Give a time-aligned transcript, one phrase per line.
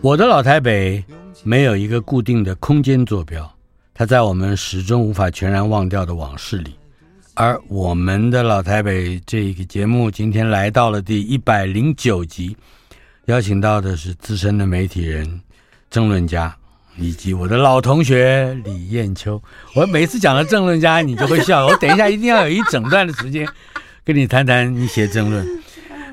[0.00, 1.04] 我的老台北
[1.42, 3.52] 没有一个固定的空间坐标，
[3.92, 6.72] 它在我们始终无法全然忘掉的往事里。
[7.34, 12.56] 而我们的老台北这个节目今天来到了第一百零九集，
[13.26, 15.40] 邀请到的是资深的媒体人、
[15.90, 16.56] 政论家，
[16.96, 19.42] 以及我的老同学李艳秋。
[19.74, 21.66] 我每次讲到政论家，你就会笑。
[21.68, 23.46] 我等一下一定要有一整段的时间
[24.04, 25.44] 跟你谈谈你写政论。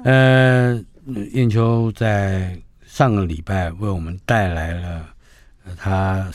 [0.05, 2.59] 嗯、呃，艳秋在。
[2.95, 5.05] 上个礼拜为我们带来了，
[5.65, 6.31] 呃，他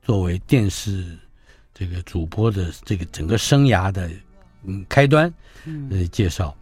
[0.00, 1.04] 作为电视
[1.74, 4.08] 这个主播的这个整个生涯的
[4.64, 5.30] 嗯开端
[5.90, 6.56] 呃介绍，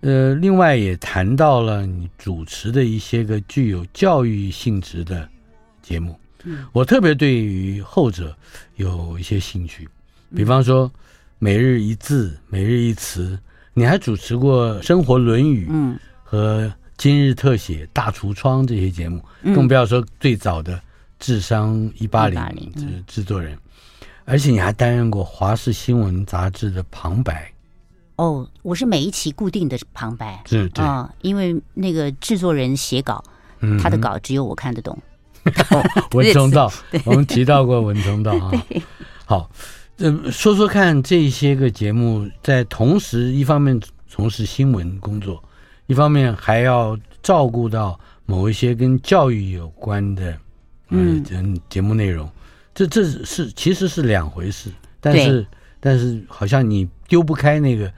[0.00, 5.28] 呃，另外也谈到了你主持的一些个具有教育性质的
[5.82, 6.66] 节目，嗯。
[6.72, 8.34] 我特别对于后者
[8.76, 9.86] 有一些兴趣，
[10.34, 10.90] 比方说
[11.38, 13.38] 每日一字、每日一词，
[13.74, 15.98] 你还主持过《生活论语》嗯。
[16.24, 16.72] 和。
[16.98, 19.22] 今日特写、大橱窗这些节目，
[19.54, 20.78] 更不要说最早的
[21.20, 22.42] 智商一八零
[23.06, 23.56] 制作人，
[24.24, 27.52] 而且你还担任过华视新闻杂志的旁白。
[28.16, 33.22] 哦，我是每一期固定的旁白，是啊、呃，因为那个制作人写稿，
[33.80, 34.98] 他的稿只有我看得懂。
[36.10, 36.70] 文从道，
[37.06, 38.50] 我们提到过文从道啊。
[39.24, 39.48] 好，
[39.98, 45.40] 呃，说说看这些个节目，在同时一方面从事新闻工作。
[45.88, 50.38] 一方面还要照顾到某一些跟教育有关的
[50.90, 52.30] 嗯节目内容，
[52.74, 55.46] 这这是其实是两回事，但是
[55.80, 57.90] 但是好像你丢不开那个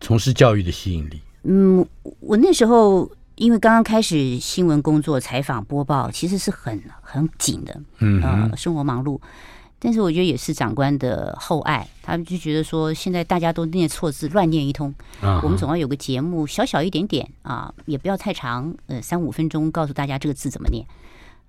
[0.00, 1.20] 从事教育的吸引力。
[1.44, 1.86] 嗯，
[2.20, 9.20] 我那时候因为刚刚开始新闻工作、采访、播报，其实是很很紧的，嗯、呃，生活忙碌。
[9.84, 14.94] 但是我觉得也是长官的厚爱，他们就觉得说，现在大家都念错字，乱念一通，
[15.42, 20.86] 我们总要有个节目，小小一点点啊，也不要太长，呃，三五分钟告诉大家这个字怎么念，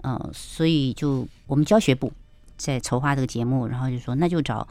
[0.01, 2.11] 嗯，所以就我们教学部
[2.57, 4.67] 在筹划这个节目，然后就说那就找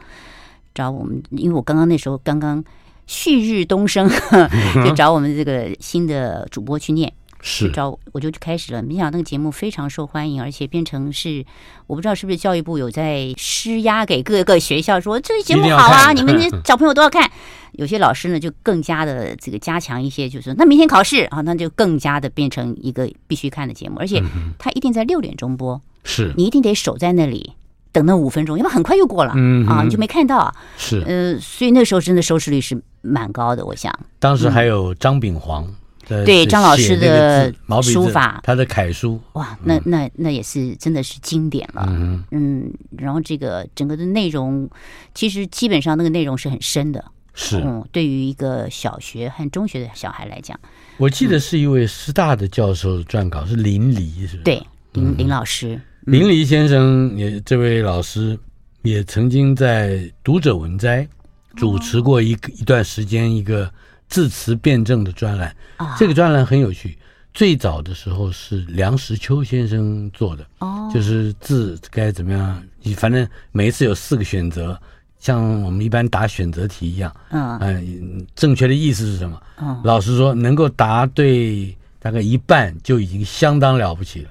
[0.75, 2.61] 找我们，因为我刚刚那时候刚刚
[3.07, 4.09] 旭日东升，
[4.83, 7.13] 就找我们这个新的主播去念。
[7.45, 8.81] 是，找我就开始了。
[8.81, 11.45] 没想到那个节目非常受欢迎，而且变成是
[11.85, 17.29] 我不知道是不是教育部有在施压给各个学校说这个节目好啊，你们这小朋友都要看。
[17.73, 24.23] 有些老师呢就更加的这个加强一些，就是说那明天考试啊，那就更加的变成一个必须看的节目，而且
[24.59, 27.53] 他一定在六点钟播，是你一定得守在那里
[27.91, 30.53] 等那五分钟，要不然很快就过了，嗯啊，你就没看到啊。
[30.77, 35.67] 是呃，所以那时候真的收视率是蛮高的，我想当时还有张炳煌。
[36.05, 41.85] 对张老师的书法，他的楷书，哇，那那那也是真的是经典了。
[41.87, 44.69] 嗯嗯，然后这个整个的内容，
[45.15, 47.03] 其实基本上那个内容是很深的。
[47.33, 50.59] 是，嗯，对于一个小学和中学的小孩来讲，
[50.97, 54.43] 我记得是一位师大的教授撰稿，是林黎，是不是？
[54.43, 54.61] 对，
[54.91, 58.37] 林林老师，林黎先生也这位老师
[58.81, 61.07] 也曾经在读者文摘
[61.55, 63.71] 主持过一个一段时间一个。
[64.13, 65.55] 字词辩证的专栏，
[65.97, 66.95] 这个专栏很有趣。
[67.33, 74.79] 最早的时候是梁实秋先生做的，哦，就是字该怎么样，你反正每一次有四个选择，
[75.17, 79.41] 像我们一般答选择题一样，嗯，嗯，正确的意思是什么？
[79.59, 84.29] 嗯，老实说，能够答对大概一半就已经相当了不起了。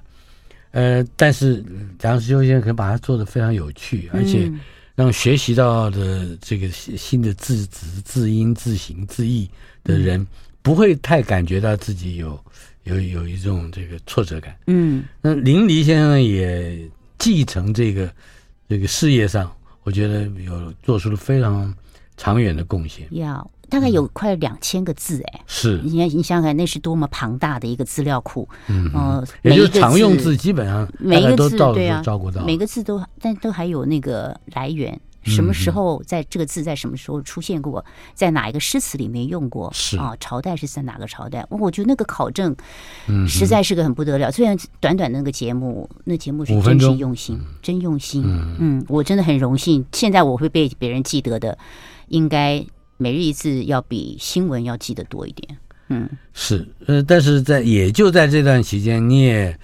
[0.70, 1.60] 呃，但是
[2.00, 4.48] 梁实秋先生可以把它做得非常有趣，而且。
[4.94, 9.50] 让学习到的这个新的字词、字音、字形、字义
[9.84, 10.26] 的人，
[10.62, 12.38] 不会太感觉到自己有
[12.84, 14.56] 有有一种这个挫折感。
[14.66, 16.78] 嗯，那林黎先生也
[17.18, 18.10] 继承这个
[18.68, 19.50] 这个事业上，
[19.82, 21.74] 我觉得有做出了非常
[22.16, 23.06] 长远的贡献。
[23.10, 23.50] 要。
[23.68, 28.46] 大概有快两千个字哎，是，你看，你想想看，那是多么庞大的一个资料库。
[28.68, 37.84] 嗯，呃，也就是常用字基本上每一个字都照顾到，每个字都，但都还有那个来源，什么时候在这个字在什么时候出现过，
[38.14, 39.70] 在哪一个诗词里面用过？
[39.72, 41.46] 是啊，朝代是在哪个朝代？
[41.48, 42.54] 我觉得那个考证，
[43.28, 44.30] 实在是个很不得了。
[44.32, 48.22] 虽然短短的那个节目，那节目是真是用心，真用心。
[48.58, 49.84] 嗯，我真的很荣幸。
[49.92, 51.56] 现在我会被别人记得的，
[52.08, 52.64] 应该
[52.96, 55.58] 每日一字要比新闻要记得多一点。
[55.88, 59.58] 嗯，是，呃，但是在也就在这段期间，你也。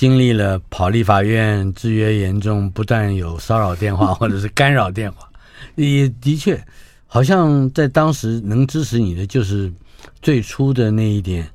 [0.00, 5.28] 经历了跑立法院，制约严重，不但有骚扰电话 或者是干扰电话，
[5.74, 6.58] 也的确，
[7.06, 9.70] 好像在当时能支持你的就是
[10.22, 11.46] 最初的那一点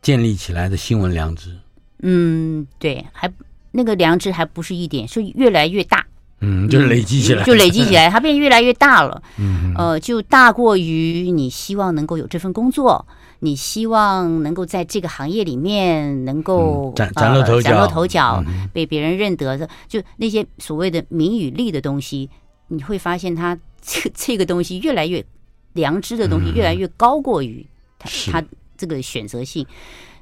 [0.00, 1.54] 建立起来的新闻良知。
[1.98, 3.30] 嗯，对，还
[3.72, 6.02] 那个良知还不是一点，是越来越大。
[6.40, 9.22] 嗯，就累积起来，就累积起来， 它变越来越大了。
[9.36, 13.06] 嗯，呃，就大过于你希望能够有这份工作。
[13.44, 22.30] 你希望能够在这个行业里面能够崭露头角，崭露头角，被别人认得的，就那些所谓的名与利的东西，
[22.68, 25.24] 你会发现它这 这个东西越来越
[25.72, 27.66] 良知的东西越来越高过于
[27.98, 28.44] 它它
[28.76, 29.66] 这个选择性，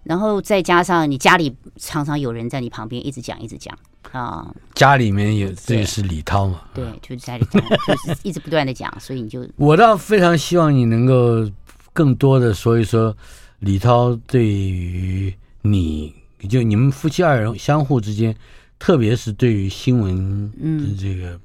[0.03, 3.79] 然后再加上你家里常常有人在你旁边一直讲一直讲
[4.13, 6.63] 啊，家里面有这个是李涛嘛？
[6.73, 11.47] 对，就是家里讲，就是一直不断的讲，所以你就我倒非常希望你能够。
[11.93, 13.17] 更多的说一说
[13.59, 15.33] 李涛对于
[15.63, 16.15] 你，
[16.49, 18.35] 就你们夫妻二人相互之间，
[18.79, 21.39] 特别是对于新闻的这个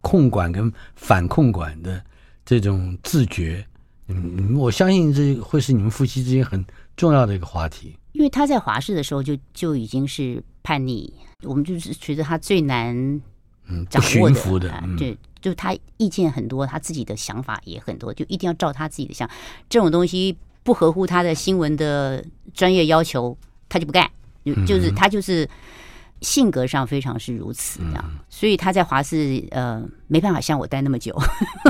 [0.00, 2.02] 控管跟反控管的
[2.44, 3.64] 这种自觉，
[4.08, 6.64] 嗯，我相信这会是你们夫妻之间很
[6.96, 7.96] 重要的一个话题。
[8.12, 11.10] 因为他在华视的时候就就已经是叛逆，
[11.44, 12.94] 我们就是觉得他最难
[13.68, 15.16] 嗯掌握的，嗯对。
[15.42, 19.28] 就他意见很多，他自己的想法也很多，就一定要照他自己的想。
[19.68, 22.24] 这种东西不合乎他的新闻的
[22.54, 23.36] 专业要求，
[23.68, 24.10] 他就不干。
[24.44, 25.48] 就就是他就是
[26.20, 31.16] 性格上非常是如此这样，所以他在华视呃没办法像我待那么久，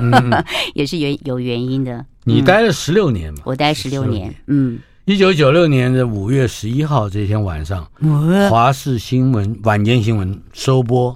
[0.75, 2.03] 也是原有原因的。
[2.25, 3.41] 你待了十六年嘛？
[3.45, 4.35] 我待十六年。
[4.47, 7.87] 嗯，一九九六年的五月十一号这天晚上，
[8.49, 11.15] 华视新闻晚间新闻收播。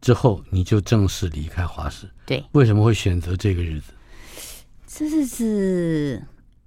[0.00, 2.42] 之后你就正式离开华视，对？
[2.52, 3.92] 为什么会选择这个日子？
[4.86, 6.22] 这日子，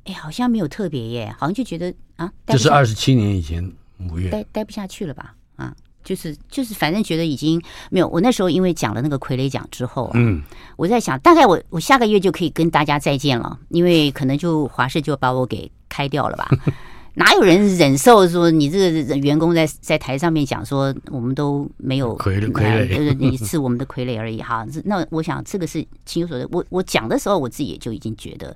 [0.06, 5.36] 哎，好像没有特别耶，好像就觉得啊，这是二十七年以前五月，待待不下去了吧？
[5.56, 8.08] 啊，就是就是，反正觉得已经没有。
[8.08, 10.42] 我那时候因为讲了那个傀儡奖之后，嗯，
[10.78, 16.50] 我在想，大概我我下个月就可以跟大家再见了，因为可能就华视就把我给开掉了吧。
[17.16, 24.66] 哪有人忍受说你这个员工在在台上面讲说我们都没有傀儡，傀儡 就是你是我们的傀儡而已哈。
[24.86, 26.48] 那我想这个是情有所原。
[26.52, 28.56] 我我讲的时候，我自己也就已经觉得，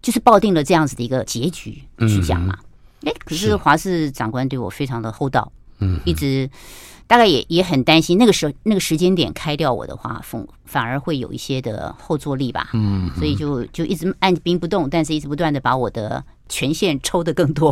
[0.00, 2.56] 就是抱定了这样子的一个结局去讲嘛。
[3.02, 6.50] 哎，可是华氏长官对我非常的厚道，嗯，一直。
[7.06, 12.70] 大概也也很担心那个时候那个时间点开掉我的话，反反而会有一些的后坐力吧。
[12.72, 17.70] 嗯，所以就就一直按兵不动，但是一直不断的把我的权限抽的更多，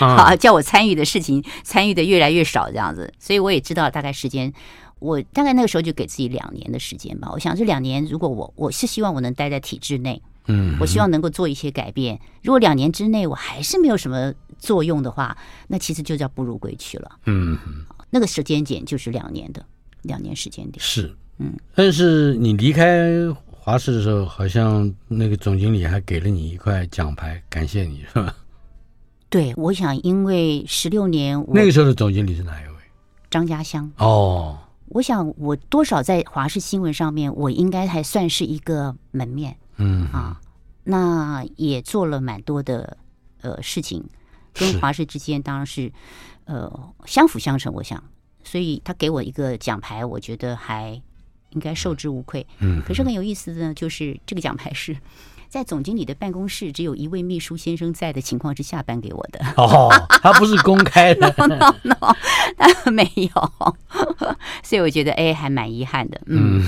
[0.00, 3.10] 啊， 叫我参与的事情参与的越来越少这样子。
[3.18, 4.52] 所以我也知道大概时间，
[4.98, 7.30] 我大概那个时候就给自己两年的时间吧。
[7.32, 12.20] 我想这两年如果我我是希望我能待在体制内，嗯，我希望能够做一些改变。
[12.42, 15.36] 如果两年之内我还是没有什么作用的话，
[15.68, 17.10] 那其实就叫不如归去了。
[17.26, 17.58] 嗯。
[18.10, 19.64] 那个时间点就是两年的，
[20.02, 23.10] 两年时间点是，嗯，但是你离开
[23.50, 28.32] 华视的时候，好像那个总经理还给了你一块奖牌，感谢你是吧？
[29.28, 32.74] 对，我想因为十六年，那个时候的总经理是哪一位？
[33.28, 33.90] 张家香。
[33.98, 34.56] 哦，
[34.90, 40.40] 我想我多少在华视新闻上面，我应该还算是一个门面，嗯啊，
[40.84, 42.96] 那也做了蛮多的
[43.42, 44.04] 呃事情，
[44.52, 45.92] 跟华氏之间当然是。
[46.46, 46.70] 呃，
[47.06, 48.04] 相辅相成，我想，
[48.42, 51.00] 所以他给我一个奖牌，我觉得还
[51.52, 52.46] 应该受之无愧。
[52.58, 54.94] 嗯，可是很有意思的呢，就是这个奖牌是
[55.48, 59.40] 在总经理的办公室只有一位秘书先生在的情况之下颁给我的。
[59.56, 59.88] 哦，
[60.20, 62.16] 他不是公开的，no no no，
[62.58, 63.52] 他没有，
[64.62, 66.20] 所以我觉得哎，还蛮遗憾的。
[66.26, 66.62] 嗯，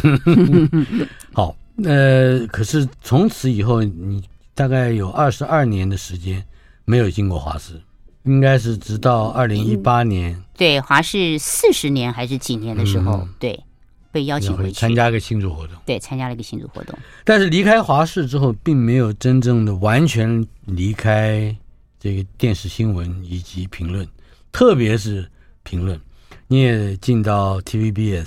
[1.35, 1.55] 好，
[1.85, 4.23] 呃，可是从此以后，你
[4.55, 6.45] 大概有二十二年的时间
[6.85, 7.81] 没有进过华视。
[8.25, 13.63] 应该是直到二零一八年，嗯、对华视四十年还是几年的时候，嗯、对
[14.11, 16.99] 被邀请回去参加一个庆祝活动，对参加了一个庆祝活动。
[17.25, 21.55] 但是离开华视之后，并没有真正的完全离开
[22.01, 24.05] 这个电视新闻以及评论，
[24.51, 25.31] 特别是
[25.63, 26.01] 评论。
[26.49, 28.27] 你也进到 TVBS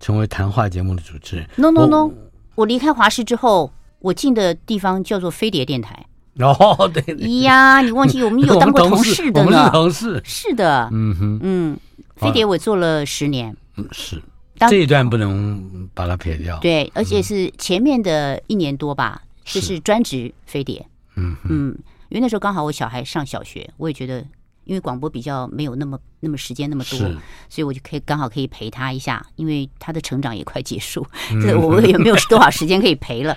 [0.00, 1.46] 成为谈话节目的主持人。
[1.56, 2.10] No No No，
[2.58, 6.06] 我，离开华视之后，我进的地方叫做飞碟电台。
[6.40, 9.46] 哦，对，对呀，你忘记我们有当过同事的呢？
[9.46, 11.78] 我们是同事，是的，嗯哼，嗯，
[12.16, 14.20] 飞碟我做了十年，嗯，是，
[14.68, 16.58] 这一段不能把它撇掉。
[16.58, 20.84] 对，而且是前面的一年多吧，就是专职飞碟。
[21.16, 21.76] 嗯嗯，
[22.08, 24.24] 因为那时候刚好我小孩上小学，我也觉得。
[24.68, 26.98] 因为广播比较没有那么那么时间那么多，
[27.48, 31.06] 所以我就可以刚好可以陪他一下，因为他的成长也快结束，
[31.42, 33.34] 这、嗯、我 也没有多少时间可以陪了，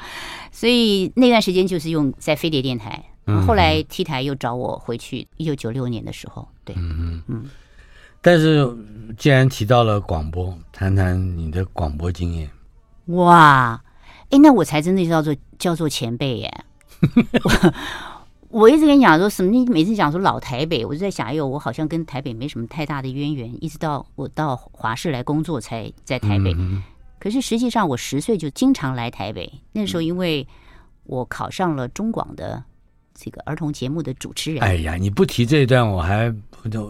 [0.51, 3.01] 所以那段时间就是用在飞碟电台。
[3.47, 7.45] 后来 T 台又找我回去，一九九六年的时候，对，嗯嗯。
[8.21, 8.67] 但是
[9.17, 12.49] 既然提到了广播，谈谈你的广播经验。
[13.05, 13.81] 哇，
[14.31, 16.63] 哎，那我才真的叫做叫做前辈耶。
[18.51, 19.49] 我一直跟你讲说什么？
[19.49, 26.55] 你每次讲说老台北，我就在想，哎呦，我好像跟台北没什么太大的渊源，一直到我到华视来工作才在台北。
[27.17, 29.51] 可是实际上，我十岁就经常来台北。
[29.71, 30.45] 那时候，因为
[31.03, 32.61] 我考上了中广的
[33.13, 34.61] 这个儿童节目的主持人。
[34.61, 36.33] 哎呀，你不提这一段，我还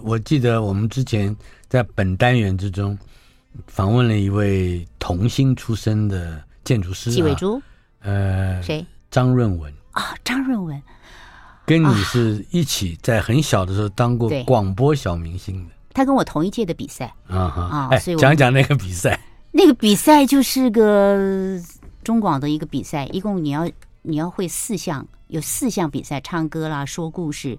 [0.03, 1.35] 我记得我们之前
[1.67, 2.97] 在本单元之中
[3.67, 7.61] 访问了一位童星出身的建筑师纪伟珠。
[7.99, 8.83] 呃，谁？
[9.11, 10.81] 张润文啊，张润文。
[11.71, 17.05] 跟你是一起在很小的时候当过广播小明星的，他跟我同一届的比赛。
[17.27, 17.61] 啊哈。
[17.89, 19.17] 啊，所以讲讲那个比赛。
[19.51, 20.25] 那个比赛。
[20.25, 21.57] 就是个
[22.03, 23.65] 中广的一个比赛，一共你要
[24.01, 27.57] 你要会四项，有四项比赛，唱歌啦、说故事，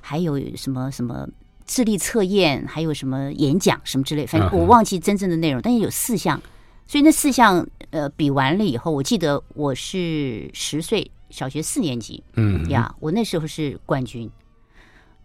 [0.00, 1.28] 还有什么什么
[1.64, 6.42] 智力测验，还有什么演讲什么之类，反正我忘记真正的内容，但是有四项，
[6.88, 7.64] 所以那四项。
[7.90, 11.10] 呃比完了以后，我记得我是十岁。
[11.32, 14.30] 小学四年级，嗯呀，我那时候是冠军，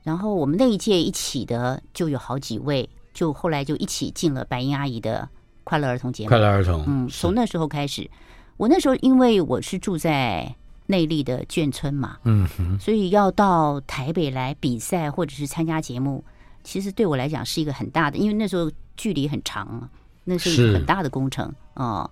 [0.04, 5.28] 然后我们那一届一起的就有好几位，就后来就一起进了白英阿姨的
[5.66, 6.30] 快乐儿童节目。
[6.30, 8.10] 快乐儿童，嗯，从那时候开始，
[8.56, 16.24] 我那时候因为我是住在内坜的眷村嘛，嗯哼，所以要到台北来比赛或者是参加节目，
[16.64, 19.90] 其实对我来讲是一个很大的，因为那时候距离很长，
[20.24, 22.10] 那是一个很大的工程啊，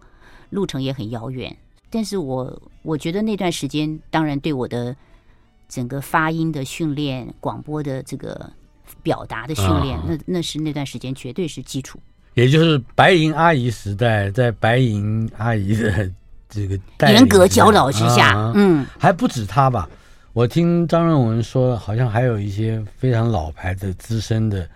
[0.50, 1.56] 路程也很遥远。
[1.96, 4.94] 但是我我觉得那段时间，当然对我的
[5.70, 8.52] 整个发音的训练、广播的这个
[9.02, 11.98] 表达的训练，那那是那段时间绝对是基础。
[12.34, 16.12] 也就是白银阿姨时代，在白银阿姨的
[16.50, 19.90] 这个严格教导之下，嗯，还不止她吧？
[20.34, 24.68] 我听张润文说，好像还有一些非常老牌的资深的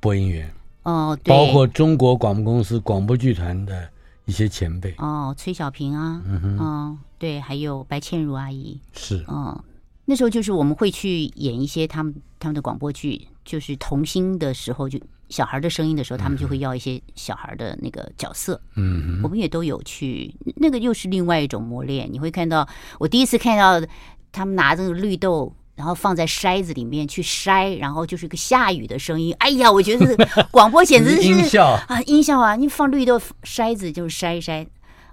[0.00, 0.46] 播音员
[0.82, 3.88] 哦，包括中国广播公司广播剧团的。
[4.28, 4.94] 一些前辈。
[4.98, 8.78] 哦，崔小平啊，嗯对，还有白倩如阿姨。
[8.92, 9.58] 是，嗯，
[10.04, 22.06] 那时候就是我们会去演一些他们他们的广播剧，就是童星的时候，就小孩的声音的时候，他们就会要一些小孩的那个角色，嗯哼，我们也都有去，那个又是另外一种磨练。
[22.12, 22.68] 你会看到，
[23.00, 23.88] 我第一次看到
[24.30, 25.52] 他们拿着绿豆。
[25.78, 29.32] 然后放在筛子里面去筛，然后就是一个下雨的声音。
[29.38, 32.56] 哎呀，我觉得 广播简直是音效啊，音效啊！
[32.56, 34.66] 你放绿豆筛子就是筛一筛，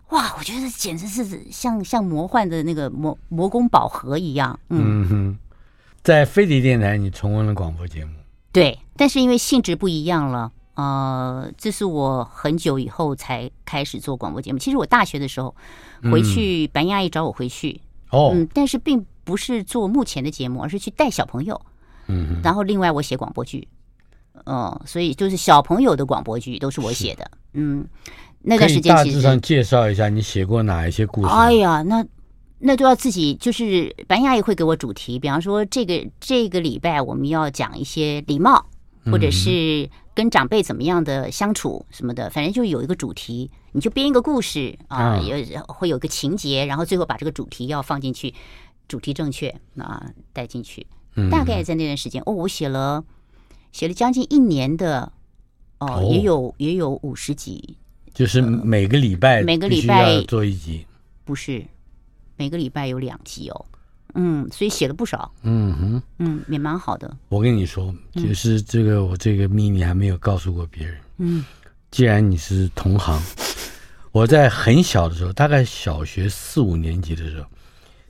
[0.09, 4.59] 哇，我觉得简直是像像魔幻的那个魔魔宫宝盒一样。
[4.69, 5.37] 嗯，嗯哼，
[6.01, 8.11] 在飞碟电台，你重温了广播节目。
[8.51, 14.57] 对，但是因为性质不一样了，呃，这是我很久以后才开始做广播节目。
[14.57, 15.55] 其实我大学的时候
[16.11, 19.05] 回去，白英阿姨找我回去，哦，嗯，但是并。
[19.25, 21.59] 不是做目前的节目，而是去带小朋友。
[22.07, 23.67] 嗯，然后另外我写广播剧，
[24.45, 27.31] 嗯，所以就是小朋友的广播剧都是我写的。
[27.53, 27.83] 嗯，
[28.41, 31.27] 那段时间其实大致上介绍一下你写过哪一些故事。
[31.27, 32.05] 哎呀，那
[32.59, 38.67] 那都要自己，就是白英阿姨会给我主题，比方说这个这个礼拜我们要讲一些礼貌，
[39.05, 48.31] 或者是跟长辈怎么样的相处什么的，反正就有一个主题，你就编一个故事啊，有会有个情节，然后最后把这个主题要放进去。
[48.87, 50.85] 主题正确啊，带进去。
[51.31, 53.01] 大概在那段时间，哦，我写了
[53.71, 55.09] 写了将近一年的，
[55.79, 57.77] 哦，也有也有五十集，
[58.13, 60.85] 就是每个礼拜每个礼拜做一集，
[61.23, 61.63] 不是
[62.35, 63.65] 每个礼拜有两集哦，
[64.15, 67.15] 嗯，所以写了不少，嗯哼，嗯，也蛮好的。
[67.29, 71.45] 我跟你说，就是这个我这个秘密还没有告诉过别人，嗯，
[71.91, 73.23] 既然你是同行，
[74.11, 77.47] 我在很小的时候，大概小学四五年级的时候。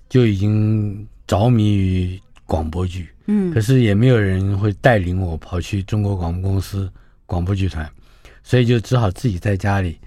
[0.10, 6.92] 就已经着迷于广播剧，嗯，可是也没有人会带领我跑去中国广播公司
[7.26, 7.90] 广播剧团，
[8.44, 9.98] 所以就只好自己在家里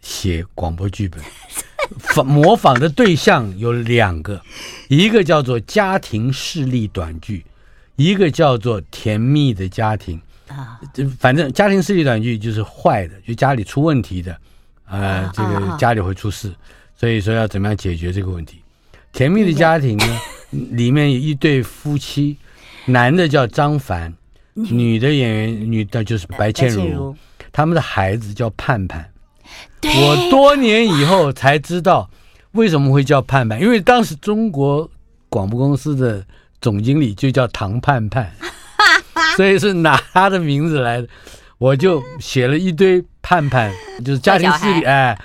[0.00, 1.20] 写广播剧本。
[1.98, 4.40] 仿 模仿的对象有两个，
[4.88, 7.44] 一个叫做家庭势力短剧，
[7.96, 10.80] 一个叫做甜蜜的家庭啊。
[11.18, 14.38] 反正家庭势力短剧就是坏的，就家里出问题的，
[14.86, 16.54] 呃，这个家里会出事，
[16.96, 18.61] 所以说要怎么样解决这个问题。
[19.12, 20.20] 甜蜜的家庭呢，
[20.70, 22.36] 里面有一对夫妻，
[22.86, 24.12] 男的叫张凡，
[24.54, 27.14] 女的演员女的就是白倩如，
[27.52, 29.08] 他们的孩子叫盼盼。
[29.82, 32.08] 我多年以后才知道
[32.52, 34.90] 为什么会叫盼盼，因为当时中国
[35.28, 36.24] 广播公司的
[36.60, 38.32] 总经理就叫唐盼盼，
[39.36, 41.08] 所以是拿他的名字来的。
[41.58, 43.72] 我就写了一堆盼盼，
[44.04, 45.16] 就是家庭势力哎，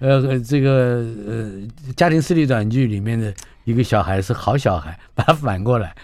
[0.00, 1.50] 呃，这个呃
[1.96, 3.32] 家庭势力短剧里面的
[3.64, 5.94] 一个小孩是好小孩，把他反过来，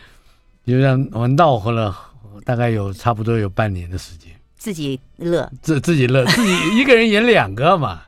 [0.67, 1.95] 就让我闹和了
[2.45, 4.31] 大概有差不多有半年的时间。
[4.57, 8.03] 自己乐，自自己乐，自己一个人演两个嘛，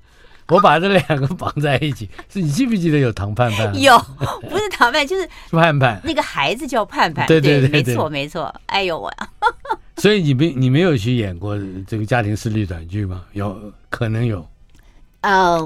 [0.48, 2.08] 我把这两个绑在一起。
[2.32, 3.74] 是你记不记得有唐盼盼？
[3.80, 3.98] 有，
[4.48, 6.00] 不是唐盼，就是盼盼。
[6.04, 7.26] 那个孩子叫盼盼。
[7.26, 8.54] 对对对，对，没错没错。
[8.66, 9.12] 哎呦我。
[10.02, 13.24] 所以你没你没有去演过这个家庭四立短剧吗？
[13.32, 14.46] 有可能有。
[15.20, 15.58] 呃，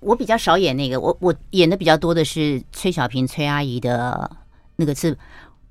[0.00, 4.30] 我比较少演那个，我我演的比较多的是崔小平崔阿姨的
[4.76, 5.16] 那个是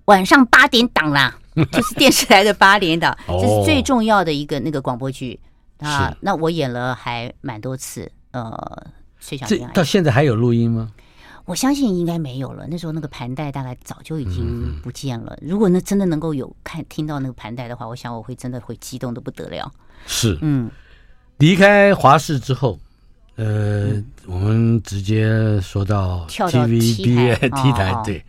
[0.06, 1.38] 晚上八点档啦，
[1.72, 5.40] 就是电视台的八点档，这是最重要的一个那个广播剧
[5.80, 6.16] 啊。
[6.22, 8.12] 那我演了还蛮多次。
[8.32, 8.52] 呃，
[9.20, 10.92] 崔小平到现在还有录音吗？
[11.46, 12.66] 我相信应该没有了。
[12.70, 15.38] 那时候那个盘带大概早就已经不见了。
[15.42, 19.70] 如果那真的能够有看听到那个盘带的话，我想我会真的会激动的不得了。
[20.08, 20.72] 是，嗯，
[21.38, 22.80] 离开华视之后，
[23.36, 27.00] 呃，我们直接说到 TVB
[27.50, 28.24] T 台， 对，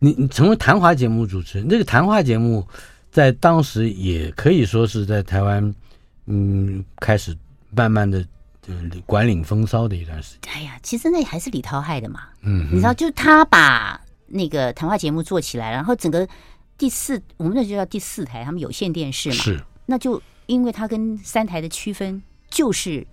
[0.00, 2.66] 你你成为谈话节目主持人，那个谈话节目
[3.10, 5.74] 在当时也可以说是在台湾，
[6.26, 7.36] 嗯，开始
[7.70, 8.24] 慢慢的。
[8.62, 10.52] 就是管领风骚的一段时间。
[10.54, 12.28] 哎呀，其实那还是李涛害的嘛。
[12.42, 16.26] 嗯，你知道，就是他把那个谈话节目做起来，然后整个
[16.78, 19.34] 第四，我们那就叫第四台，他们有线电视嘛。
[19.34, 19.60] 是。
[19.86, 23.04] 那就因为他跟三台的区分，就是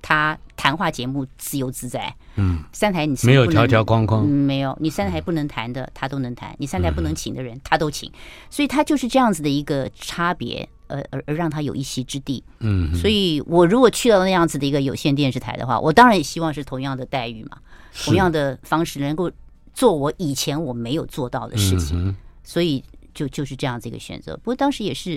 [0.00, 2.14] 他谈话节目自由自在。
[2.36, 2.62] 嗯。
[2.72, 8.08] 三台你是没有条条框框，没有，你三台不能谈的，他都能谈；你三台不能请的人，他都请。
[8.48, 10.68] 所以他就是这样子的一个差别。
[10.92, 17.58] 而而而让他有一席之地，嗯，所以我如果去到那样子的一个有线电视台的话，我当然也希望是同样的待遇嘛，
[18.04, 19.30] 同样的方式能够
[19.72, 22.84] 做我以前我没有做到的事情，所以
[23.14, 24.36] 就就是这样子一个选择。
[24.36, 25.12] 不过当时也是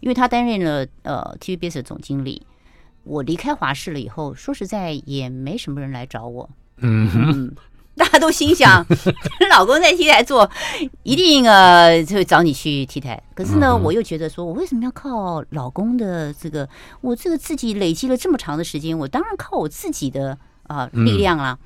[0.00, 2.40] 因为他担任了呃 TVBS 的总经理，
[3.02, 6.48] 我离开华视了以后，说实在也没什么人来找我，
[6.78, 7.54] 嗯哼。
[7.96, 8.84] 大家都心想，
[9.50, 10.48] 老公在 T 台做，
[11.02, 13.22] 一定呃就会找你去 T 台。
[13.34, 16.68] 可是呢，我又觉得说，我为什么要靠老公的这个？
[17.00, 21.58] 我这个自己累积了这么长的时间，我当然靠我自己的啊力量啦。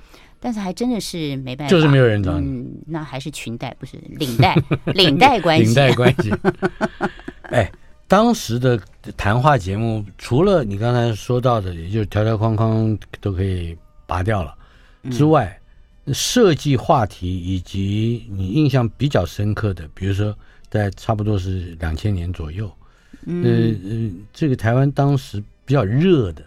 [0.42, 2.46] 但是还真的是没办法，就是没有人找你。
[2.46, 4.56] 嗯，那还是裙带，不是领带，
[4.94, 6.32] 领带关系， 领带关系。
[7.50, 7.70] 哎，
[8.08, 8.80] 当时的
[9.18, 14.54] 谈话节目，除了你刚才说到的，也就是条条框框都可以拔掉了
[15.10, 15.59] 之外。
[16.12, 20.36] 设计话题以及你印象比较深刻的，比如说
[20.68, 22.70] 在差不多是两千年左右，
[23.26, 26.42] 嗯呃，这个台湾当时比较热的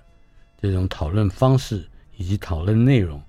[0.61, 1.85] 这种讨论方式
[2.17, 3.21] 以及讨论内容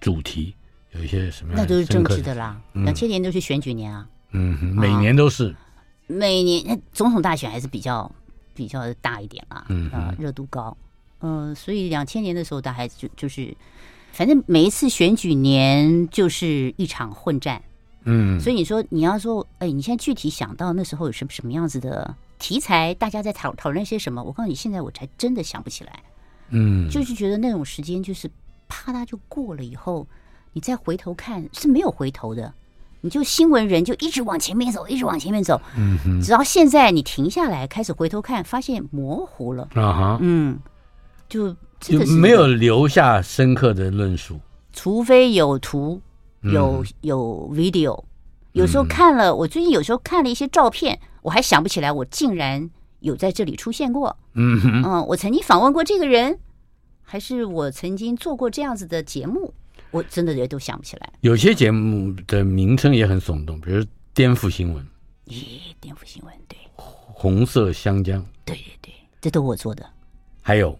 [0.00, 0.54] 主题，
[0.92, 1.62] 有一些什么样的？
[1.62, 2.60] 那都是政治的啦。
[2.72, 5.54] 两千年都是选举年啊，嗯，每年都是，
[6.06, 8.10] 每年总统大选还是比较
[8.54, 10.76] 比较大一点啊，嗯啊，热度高，
[11.20, 13.56] 嗯，所以两千年的时候，大概就就是。
[14.18, 17.62] 反正每一次选举年就是一场混战，
[18.02, 24.20] 嗯，所以你说你要说，哎，你现在具体想到那时候有什么什么样子的题材，大家在讨讨论些什么？
[24.20, 26.02] 我告诉你，现在我才真的想不起来，
[26.48, 28.28] 嗯，就是觉得那种时间就是
[28.66, 30.04] 啪嗒就过了以后，
[30.52, 32.52] 你再回头看是没有回头的，
[33.02, 40.58] 你就新闻人就一直往前面走，一直往前面走，嗯哼，直到现在你停下来开始回头看，发现模糊了，啊哈，嗯，
[41.28, 41.54] 就。
[41.80, 44.40] 就没有留下深刻的论述，
[44.72, 46.00] 除非有图、
[46.42, 48.04] 有有 video。
[48.52, 52.68] 有时候看了，我最近有时候看了一些照片，我还想不起来我竟然
[53.00, 54.16] 有在这里出现过。
[54.34, 56.38] 嗯嗯，我曾经访问过这个人，
[57.02, 59.54] 还是我曾经做过这样子的节目，
[59.90, 61.12] 我真的也都想不起来。
[61.20, 64.84] 有些节目的名称也很耸动，比如颠覆新闻。
[65.26, 65.42] 咦，
[65.80, 66.58] 颠覆新闻，对。
[66.74, 68.24] 红色香江。
[68.44, 69.84] 对对对，这都我做的。
[70.42, 70.76] 还有。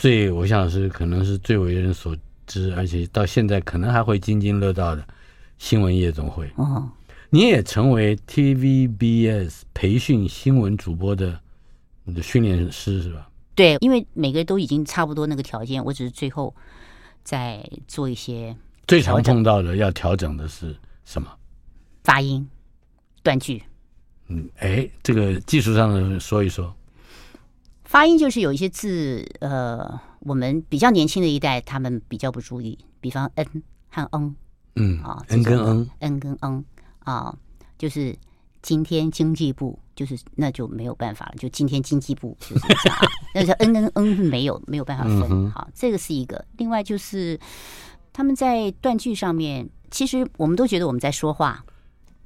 [0.00, 5.06] 最我想是可能是最为人所知，而且到现在可能还会津津乐道的
[5.58, 6.50] 新闻夜总会。
[6.56, 6.90] 哦，
[7.28, 11.38] 你也成为 TVBS 培训新闻主播的
[12.04, 13.28] 你的训练师是吧？
[13.54, 16.54] 对，因为每个人都已经差不多那个条件，我只是最后
[17.22, 18.56] 再做一些。
[18.88, 21.30] 最常碰到的要调整的是什么？
[22.04, 22.48] 发音、
[23.22, 23.62] 断句。
[24.28, 26.74] 嗯，哎，这个技术上的说一说。
[27.90, 33.44] 发音就是有一些字，呃，我们比较年轻的一代，他们比较不注意，比方 n
[33.88, 34.36] 和 n，
[34.76, 36.64] 嗯啊，n 跟 n，n 跟 n
[37.00, 37.36] 啊，
[37.76, 38.16] 就是
[38.62, 41.34] 今天经济部就是那就没有办法了。
[41.36, 42.98] 就今天经济部就是这样，
[43.34, 45.50] 那是嗯嗯嗯没有没有办法分。
[45.50, 46.44] 好，这个是一个。
[46.58, 47.36] 另外就是
[48.12, 51.64] 他们在断句上面，其实我们都觉得我们在说话。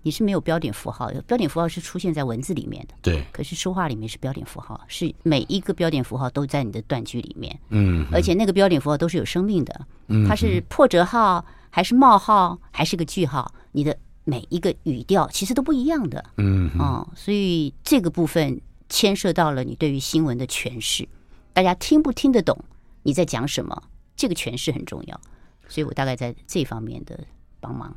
[0.05, 2.95] 你是没有标点符号，标点符号是出现在文字里面的。
[3.03, 3.25] 对。
[3.33, 7.59] 可是说话里面是标点符号，是每一个标点符号都在你的断句里面。
[7.71, 8.07] 嗯。
[8.13, 9.87] 而且那个标点符号都是有生命的。
[10.09, 10.29] 嗯。
[10.29, 13.51] 它是破折号还是冒号还是个句号？
[13.73, 16.23] 你的每一个语调其实都不一样的。
[16.37, 16.71] 嗯。
[16.79, 21.09] 哦，所以这个部分牵涉到了你对于新闻的诠释，
[21.55, 22.57] 大家听不听得懂
[23.03, 23.83] 你在讲什么？
[24.15, 25.19] 这个诠释很重要。
[25.67, 27.19] 所以我大概在这方面的
[27.59, 27.97] 帮忙。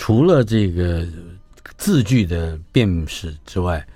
[0.00, 1.06] 除了这个
[1.76, 3.86] 字句的辨识之外，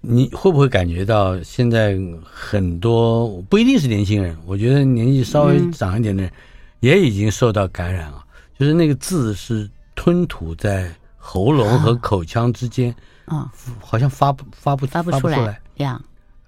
[0.00, 6.32] 你会不会感觉到现在很多不一定是年轻人，我觉得年纪稍微长一点的人
[6.78, 8.24] 也已经受到感染了。
[8.56, 12.94] 就是那个字是吞吐在喉咙和口腔之间，
[13.24, 16.00] 啊，好像发不发不发不出来呀。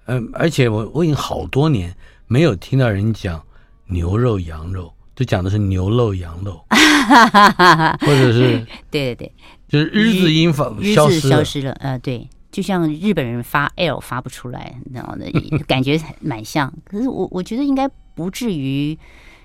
[0.05, 1.93] 嗯，而且我我已经好多年
[2.27, 3.43] 没有听到人讲
[3.87, 4.89] 牛肉、羊肉。
[5.13, 6.65] 就讲的是牛肉、羊肉，
[8.01, 9.31] 或者是 对对对，
[9.67, 11.71] 就是日字音发消失消失了。
[11.73, 15.25] 呃，对，就像日本人发 L 发不出来，然后呢，
[15.67, 16.73] 感觉蛮像。
[16.85, 18.97] 可是我我觉得应该不至于，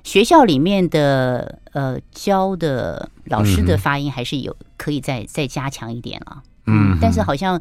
[0.03, 6.43] 学校里面的呃教的老师的发音还是有可以再再加强一点了。
[6.67, 7.61] 嗯，但是好像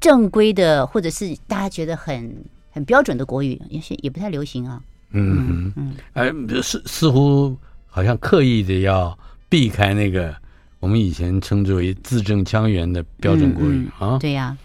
[0.00, 4.80] 正规的或者是大家觉得很很标准的国语，也也不太流行啊。
[5.10, 9.16] 嗯嗯，哎，似似乎好像刻意的要
[9.54, 10.34] 避开那个
[10.80, 14.18] 我们以前称之为字正腔圆的标准国语、啊。
[14.18, 14.56] 对呀。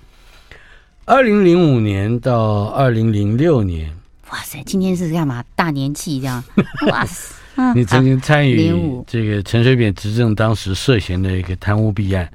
[1.05, 3.95] 二零零五年到二零零六年，
[4.31, 5.45] 哇塞，今天是干嘛？
[5.55, 6.43] 大年纪这样？
[6.89, 7.35] 哇塞！
[7.75, 8.73] 你曾经参与
[9.05, 12.27] 这个陈水扁执政当时涉嫌的一个贪污弊案，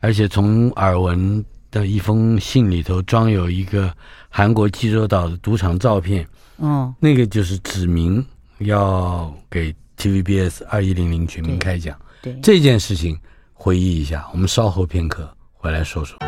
[0.00, 3.90] 而且从耳闻的一封信里头装有一个
[4.28, 6.28] 韩国济州岛的赌场照片。
[6.56, 8.22] 哦，那个就是指明
[8.58, 13.18] 要给 TVBS 二一零零全民开讲，对，对这件事情，
[13.52, 16.18] 回忆一下，我们稍后片刻回来说说。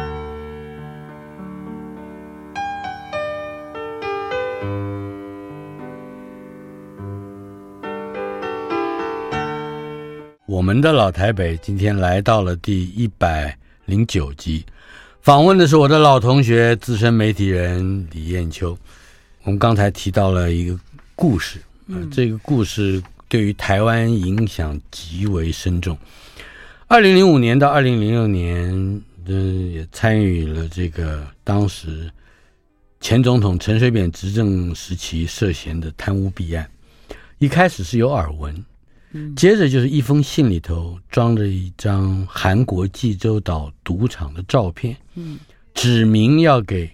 [10.47, 14.65] 我们的老台北今天来到了第一百零九集，
[15.21, 18.79] 访问的是我的老同学资深媒体人李艳秋。
[19.43, 20.79] 我们刚才提到了一个
[21.17, 25.97] 故事，嗯，这个故事对于台湾影响极为深重。
[26.87, 32.11] 二零零五年到二零零六年，嗯，也参与了这个当时
[33.01, 36.71] 前总统陈水扁执政时期涉嫌的贪污弊案。
[37.39, 38.65] 一开始是有耳闻，
[39.13, 45.39] 嗯，接着就是一封信里头装着一张韩国济州岛赌场的照片，嗯，
[45.75, 46.91] 指明要给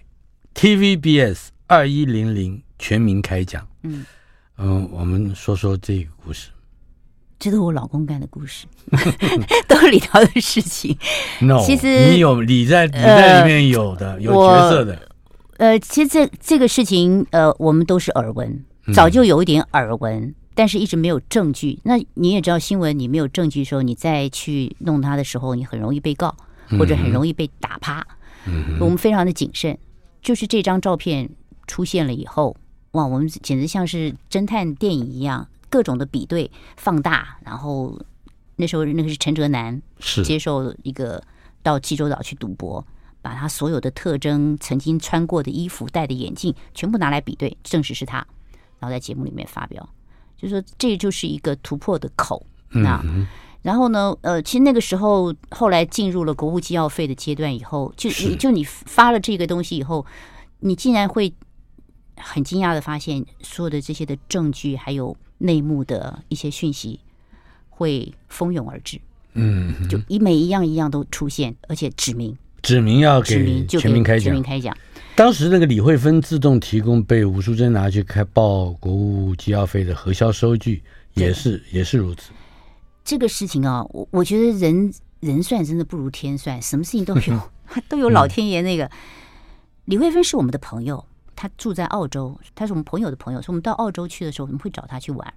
[0.55, 1.49] TVBS。
[1.67, 4.05] 二一零零全民开奖，嗯
[4.63, 6.49] 嗯，我们说说这个故事。
[7.39, 8.67] 这是我老公干的故事，
[9.67, 10.95] 都是里头的事情。
[11.39, 15.09] No，其实你有你在你在里面有的、呃、有角色的。
[15.57, 21.79] 呃，其实这这个事情，呃，我们都是耳闻，早就有一点耳闻，嗯、但是一直没有证据。
[21.83, 26.35] 那你也知道，新闻你没有证据的时候，你再去弄它的时候，你很容易被告，
[26.77, 28.05] 或者很容易被打趴。
[28.45, 29.75] 嗯，我们非常的谨慎，
[30.21, 31.27] 就是这张照片。
[31.67, 32.57] 出现了以后，
[32.91, 37.97] 哇，我们简直像是侦探电影一样，各种的比对、放大，然后
[38.57, 41.23] 那时候那个是陈哲南，是接受一个
[41.63, 42.85] 到济州岛去赌博，
[43.21, 48.17] 把他所有的特征、曾经穿过的衣服、戴的眼镜全部拿来比对，证实是他，
[48.79, 49.87] 然后在节目里面发表，
[50.35, 52.45] 就说这就是一个突破的口。
[52.71, 53.25] 那、嗯、
[53.61, 60.05] 然后呢，呃，其实那个时候后来进入了国务机要费的阶段以后，就你就你发了这个东西以后，
[60.59, 61.33] 你竟然会。
[62.21, 66.99] 很惊讶的发现，所有的这些的证据还有内幕的一些讯息
[67.69, 68.99] 会蜂拥而至，
[69.33, 74.77] 嗯，就一每一样一样都出现，而且指明指明要给全民开讲，全民开讲。
[75.15, 80.81] 当时那个李慧芬自动提供被吴淑珍拿去开报国务机要费的核销收据，
[81.15, 82.31] 也是也是如此。
[83.03, 87.49] 这个事情啊，我我觉得人人算真的不如天算，什么事情都有
[87.89, 88.89] 都有老天爷那个。
[89.85, 91.03] 李慧芬是我们的朋友。
[91.41, 95.33] 他住在澳洲，他是我们朋友的朋友，所以我们到澳洲去的时候，我们会找他去玩。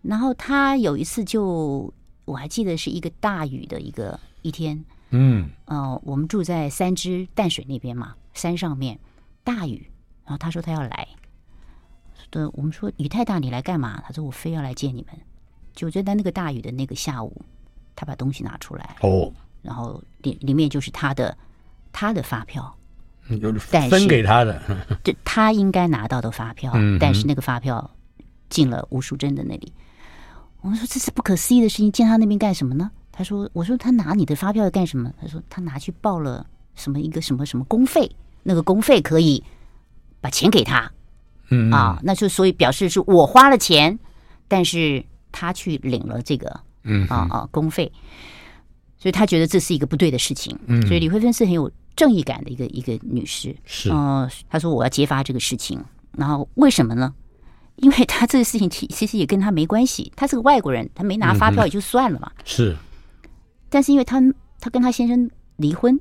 [0.00, 1.92] 然后他有一次就，
[2.24, 8.96] 我还记得是一个大雨的一个一天，嗯，呃，我们住在三芝淡水那边嘛，山上面
[9.42, 9.90] 大雨，
[10.24, 11.08] 然后他说他要来，
[12.30, 14.00] 对，我们说雨太大，你来干嘛？
[14.06, 15.20] 他说我非要来见你们。
[15.74, 17.42] 就在那个大雨的那个下午，
[17.96, 21.36] 他把东西拿出来，哦，然后里里面就是他的
[21.90, 22.72] 他的发票。
[23.70, 24.60] 但分给他的，
[25.02, 27.90] 这他应该拿到的发票，嗯、但是那个发票
[28.48, 29.72] 进了吴淑珍的那里。
[30.60, 32.90] 我们说这是不可思议的事情，进他那边干什么呢？
[33.12, 38.10] 他说：“我说他拿你的发票要干什么？”他说：“他拿去报了什么一个什么什么公费，
[38.42, 39.42] 那个公费可以
[40.20, 40.90] 把钱给他。”
[41.48, 43.98] 嗯啊，那就所以表示是我花了钱，
[44.48, 47.90] 但是他去领了这个嗯啊啊公费，
[48.98, 50.58] 所以他觉得这是一个不对的事情。
[50.66, 53.56] 嗯，所以李慧芬是很有正义感的一个一个女士。
[53.64, 55.82] 是，嗯、呃，他说我要揭发这个事情，
[56.12, 57.12] 然后为什么呢？
[57.76, 62.30] 因为她这个事情其 其实也跟她没关系，她是个外国人，她没拿发票也就算了嘛。
[62.36, 62.76] 嗯、是，
[63.68, 64.20] 但是因为她
[64.60, 65.98] 她跟她先生离婚。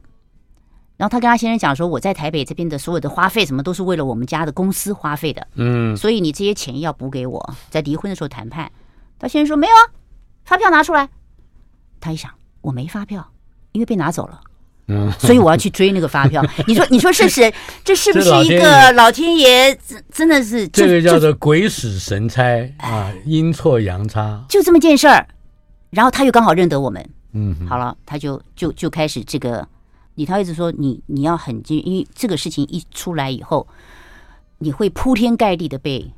[0.98, 5.46] 然后他跟他先生讲说：“我在台北这边的所有的花费，什么都是为了我们家的公司花费的。
[5.56, 7.54] 嗯，所以你这些钱要补给我。
[7.70, 8.72] 在离婚的时候谈判，
[9.20, 9.92] 他先生说没有啊，
[10.46, 11.10] 发票拿出来。
[12.00, 12.32] 他一想，
[12.62, 13.30] 我没发票，
[13.74, 14.40] 因为被拿走了。
[14.88, 16.46] 嗯，所以我要去追那个发票。
[16.68, 17.52] 你说，你说这是
[17.84, 19.78] 这是不是一个老天爷？
[20.12, 22.44] 真的是这个叫做鬼使神差
[22.78, 25.28] 啊，阴错阳差，就这么件事儿。
[25.90, 29.68] 然后他又刚好认得我们，嗯，好了，他就就就开始这个。”
[30.16, 33.68] 李涛一直说你你要很惊，因为这个事情一出来以后，
[34.60, 36.10] 你会铺天盖地的被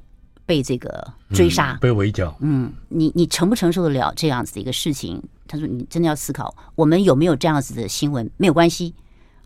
[0.46, 1.04] 被这个
[1.34, 2.38] 追杀，嗯、被围剿。
[2.42, 5.20] 嗯，你你承不承受得了这样子的一个事情？
[5.48, 8.94] 他说你真的要思考，我们有没有这样子的新闻没有关系，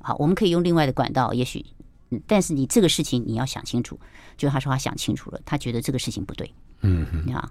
[0.01, 1.65] 好，我们可以用另外的管道，也许，
[2.27, 3.99] 但是你这个事情你要想清楚。
[4.37, 6.51] 就他说他想清楚了，他觉得这个事情不对。
[6.81, 7.41] 嗯，你看，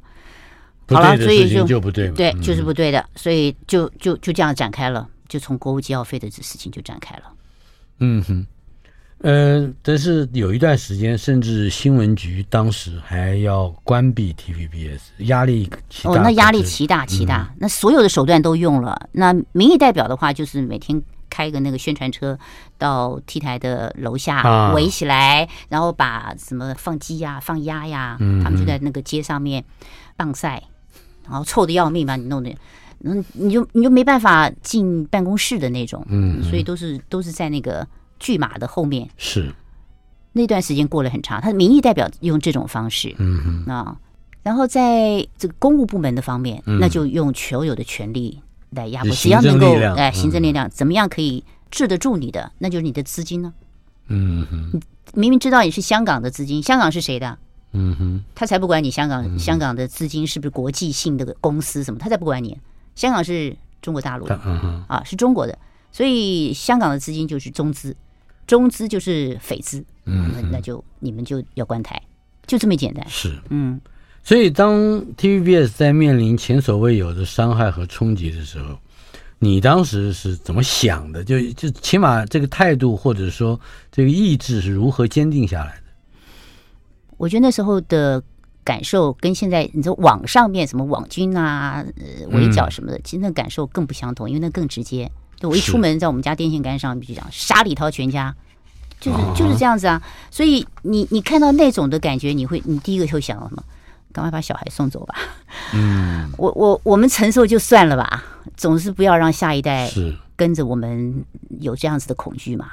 [0.89, 5.09] 好了，所以就就不对，对，就是不对的，所以就就就这样展开了。
[5.29, 7.33] 就从国务机要费的这事情就展开了，
[8.01, 8.45] 嗯哼，
[9.23, 15.71] 呃，但是有一段时间，甚至新闻局当时还要关闭 TVBS，压力。
[16.05, 19.09] 哦，那压力奇大奇大，嗯、那所有的手段都用了。
[19.13, 22.39] 那民意代表的话，就是每天开个那个宣传车
[22.79, 29.63] 到 T 台的楼下围起来，啊、然后把什么放鸡呀、放鸭呀，嗯、他们就在那个街上面
[30.17, 30.63] 棒赛，
[31.29, 32.51] 然后臭的要命吧，你弄的。
[33.05, 37.87] 嗯，你就你就没办法进办公室的那种，嗯，所以都是都是在那个
[38.21, 39.09] 拒马的后面。
[39.17, 39.53] 是。
[40.33, 43.73] 那段时间过了很长，他的民意代表用这种方式，嗯哼。
[43.73, 43.99] 啊，
[44.45, 53.53] 然后在这个公务部门的方面，那就用所有的权力来压迫，只要能够哎，行政力量怎么样可以治得住你的，那就是你的资金呢。
[54.07, 54.81] 嗯哼，
[55.15, 57.37] 明明知道你是香港的资金，香港是谁的？
[57.73, 62.57] 嗯哼，他才不管你香港香港的资金是不是国际性的公司什么，他才不管你。
[62.95, 65.59] 香港是中国大陆的、嗯啊，是中国的，
[65.91, 67.97] 所以香港的资金就是中资，
[68.51, 72.03] 中资就是匪资，嗯，那那就你们就要关台，
[72.49, 73.09] 就这么简单。
[73.09, 73.81] 是，嗯，
[74.25, 74.75] 所以当
[75.17, 78.77] TVBS 在面临前所未有的伤害和冲击的时候，
[79.39, 81.23] 你当时是怎么想的？
[81.23, 83.61] 就就起码这个态度或者说
[83.93, 85.85] 这个意志是如何坚定下来的？
[87.17, 88.21] 我觉得那时候的。
[88.63, 95.11] 感受跟现在你说网上面什么网军啊、呃围剿什么的，嗯、其实那感受更不相同，因为那更直接。
[95.41, 98.33] 对，我一出门，在我们家电线杆上必须讲杀李涛全家，
[99.01, 100.01] 就是就是这样子啊。
[100.31, 103.65] 所以你你看到那种的感觉，你会你第一个会想到什么？
[104.13, 105.15] 赶快把小孩送走吧。
[105.73, 108.23] 嗯，我我我们承受就算了吧，
[108.57, 111.25] 总是不要让下一代是跟着我们
[111.61, 112.67] 有这样子的恐惧嘛。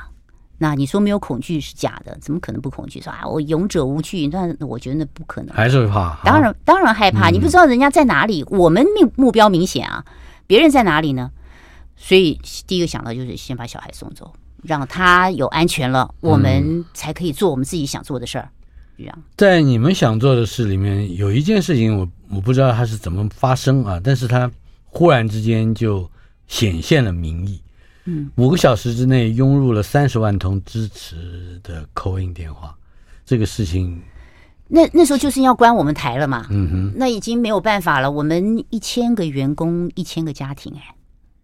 [0.57, 2.99] 那你说没有恐惧是假的，怎么可能不恐惧？
[2.99, 6.19] 说啊，我勇者无惧，那我觉得那不可能，还是会怕。
[6.25, 7.29] 当然，当然害怕。
[7.29, 10.03] 你不知道人家在哪里，嗯、我们目目标明显啊，
[10.47, 11.29] 别人在哪里呢？
[11.97, 14.31] 所以第一个想到就是先把小孩送走，
[14.63, 18.47] 让他有安全了，我们才可以做我们自己想做的事儿。
[18.97, 24.49] 这样，在你们想做的事里面，有一件事情我我不知道它是怎么发生啊，但是它
[24.85, 26.09] 忽然之间就
[26.47, 27.61] 显现了民意。
[28.05, 32.73] 嗯，五个小时之内涌入了三十万通支持的 call in 电话，
[33.25, 34.01] 这个事情，
[34.67, 36.47] 那那时候就是要关我们台了嘛。
[36.49, 38.09] 嗯哼，那已经没有办法了。
[38.09, 40.95] 我们一千个员工，一千个家庭，哎，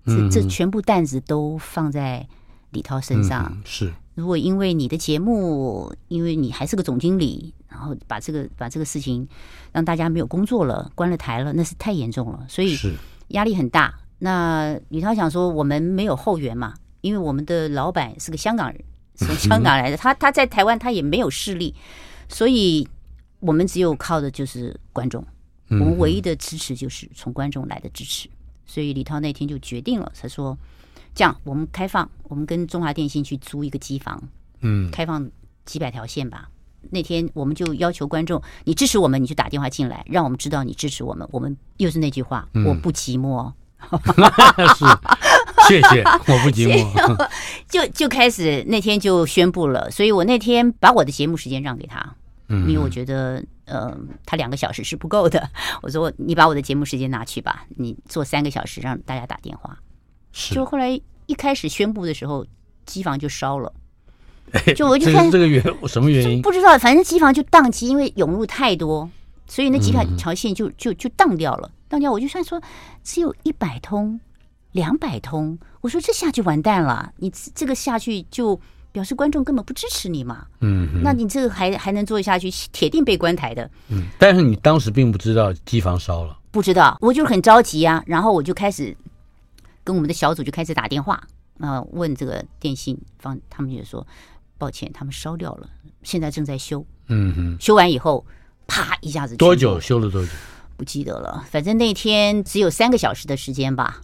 [0.06, 2.28] 这这全部担子都放在
[2.72, 3.52] 李涛身上。
[3.56, 9.28] 嗯、是，如果因为你的节目，因为你还是个总经理，然后把这个把这个事情
[9.72, 12.94] 让大家没有工作了，关了台了，那是太严重了，所以是。
[13.30, 13.94] 压力很大。
[14.20, 18.84] 那李涛想说，我们没有后援嘛，因为我们的老板是个香港人，
[19.16, 21.74] 从香港来的， 他他在台湾他也没有势力，
[22.30, 22.88] 所以
[23.40, 25.26] 我们只有靠的就是观众，
[25.70, 28.30] 我们唯一的支持就是从观众来的支持，
[28.66, 30.58] 所以李涛那天就决定了，他说
[31.14, 34.22] 这样，我们开放，我们跟中华电信去租一个机房，
[34.62, 35.30] 嗯，开放
[35.66, 36.50] 几百条线吧。
[36.90, 41.26] 那天我们就要求观众，你支持我们，你就打电话进来，让我们知道你支持我们。
[41.32, 43.52] 我们又是那句话，我不寂寞。
[44.76, 44.86] 是，
[45.68, 47.30] 谢谢，我不寂寞。
[47.70, 52.16] 就就开始那天就宣布了，所以我那天把我的节目时间让给他，
[52.48, 55.50] 嗯，因为我觉得呃他两个小时是不够的。
[55.82, 59.78] 我说你把我的节目时间拿去吧，你做三个小时让大家打电话。
[60.32, 60.56] 是。
[60.56, 62.46] 就后来一开始宣布的时候，
[62.86, 63.74] 机房就烧了。
[64.76, 69.10] 就我就看这个原什么原因不知道，反正机房就宕机，因为涌入太多，
[69.48, 71.72] 所以那几条条线就就就宕掉了。
[71.88, 72.62] 当掉，我就算说
[73.04, 74.20] 只有一百通、
[74.72, 78.60] 两百通，我说这下就完蛋了，你这个下去就
[78.94, 80.48] 表示观众根本不支持你嘛。
[80.62, 83.70] 嗯，那你这个还还能做下去，铁定被关台的。
[83.90, 88.96] 嗯，但是你当时并不知道机房烧了，不知道，我就很着急啊，然后我就开始
[89.84, 91.16] 跟我们的小组就开始打电话
[91.60, 94.08] 啊、呃，问这个电信方，他们就说。
[94.56, 95.68] 抱歉，他们烧掉了，
[96.04, 96.86] 现在正在修。
[97.08, 98.26] 嗯哼，修完以后，
[98.66, 99.36] 啪一下子。
[99.36, 100.32] 多久修了多久？
[100.78, 104.00] 不记得了，反正那天只有三个小时的时间吧？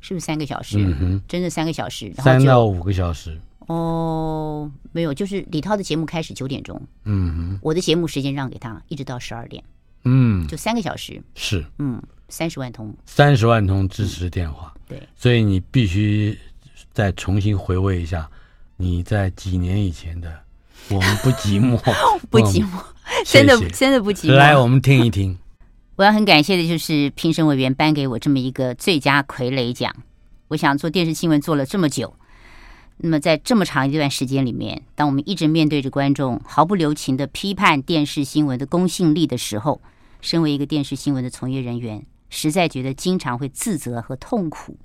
[0.00, 0.78] 是不是三个小时？
[0.78, 2.10] 嗯哼，真的三个小时。
[2.16, 3.38] 三到五个小时。
[3.68, 6.80] 哦，没有，就是李涛的节目开始九点钟。
[7.04, 9.62] 嗯哼，我的节目时间让给他，一直到十二点。
[10.04, 11.22] 嗯，就三个小时。
[11.34, 11.64] 是。
[11.78, 12.94] 嗯，三十万通。
[13.06, 14.72] 三十万通支持电话。
[14.74, 15.08] 嗯，对。
[15.16, 16.38] 所以你必须
[16.92, 18.28] 再重新回味一下。
[18.76, 20.32] 你在几年以前的，
[20.88, 21.76] 我们不寂寞，
[22.30, 22.82] 不寂寞，
[23.24, 24.34] 真的真的不寂寞。
[24.34, 25.38] 来，我们听一听。
[25.94, 29.94] 我要很感谢的就是评审委员颁给我这么一个最佳傀儡奖。
[30.48, 32.12] 我想做电视新闻做了这么久，
[33.02, 39.82] 那么在这么长一段时间里面，当我们一直面对着观众毫不留情的批判电视新闻的公信力的时候，
[40.20, 42.06] 身为一个电视新闻的从业人员。
[42.34, 44.78] 实在觉得经常会自责和痛苦，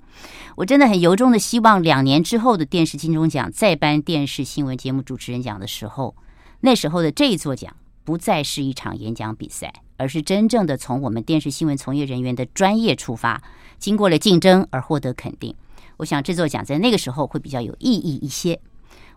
[0.56, 6.14] 我真的很由衷的希望两年之后的电视金钟奖再颁电视新闻节目主持人奖的时候，
[6.60, 13.42] 那时候的这一座奖不再是一场演讲比赛，而是真正的从我们电视新闻从业人员的专业出发，
[13.78, 15.54] 经过了竞争而获得肯定。
[15.98, 18.60] 我想这座奖在那个时候会比较有意义一些。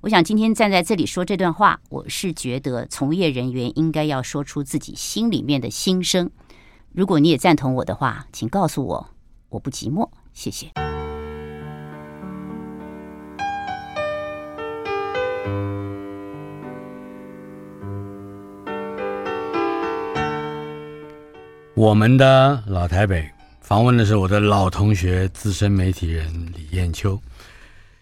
[0.01, 6.29] 我想今天站在这里说这段话，我是觉得从业人员应该要说出自己心里面的心声。
[6.91, 9.09] 如果你也赞同我的话，请告诉我，
[9.49, 10.71] 我不寂寞，谢谢。
[21.75, 23.29] 我们的老台北
[23.71, 27.17] 访问的是我的老同学、资深媒体人李艳秋。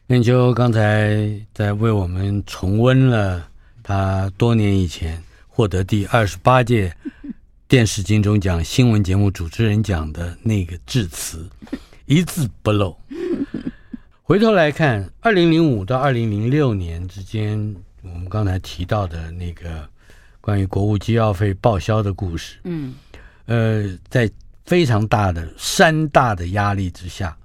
[0.07, 3.47] 艳秋刚才在为我们重温了
[3.83, 6.91] 他多年以前获得第二十八届。
[7.67, 11.47] 电视金钟奖新闻节目主持人奖的那个致辞，
[12.07, 12.97] 一字不漏。
[14.23, 19.87] 回头来看，二零零五到二零零六年之间，我们刚才提到的那个
[20.41, 22.95] 关于国务机要费报销的故事，嗯，
[23.45, 24.27] 呃，在
[24.69, 27.35] 非常大的山大的压力之下，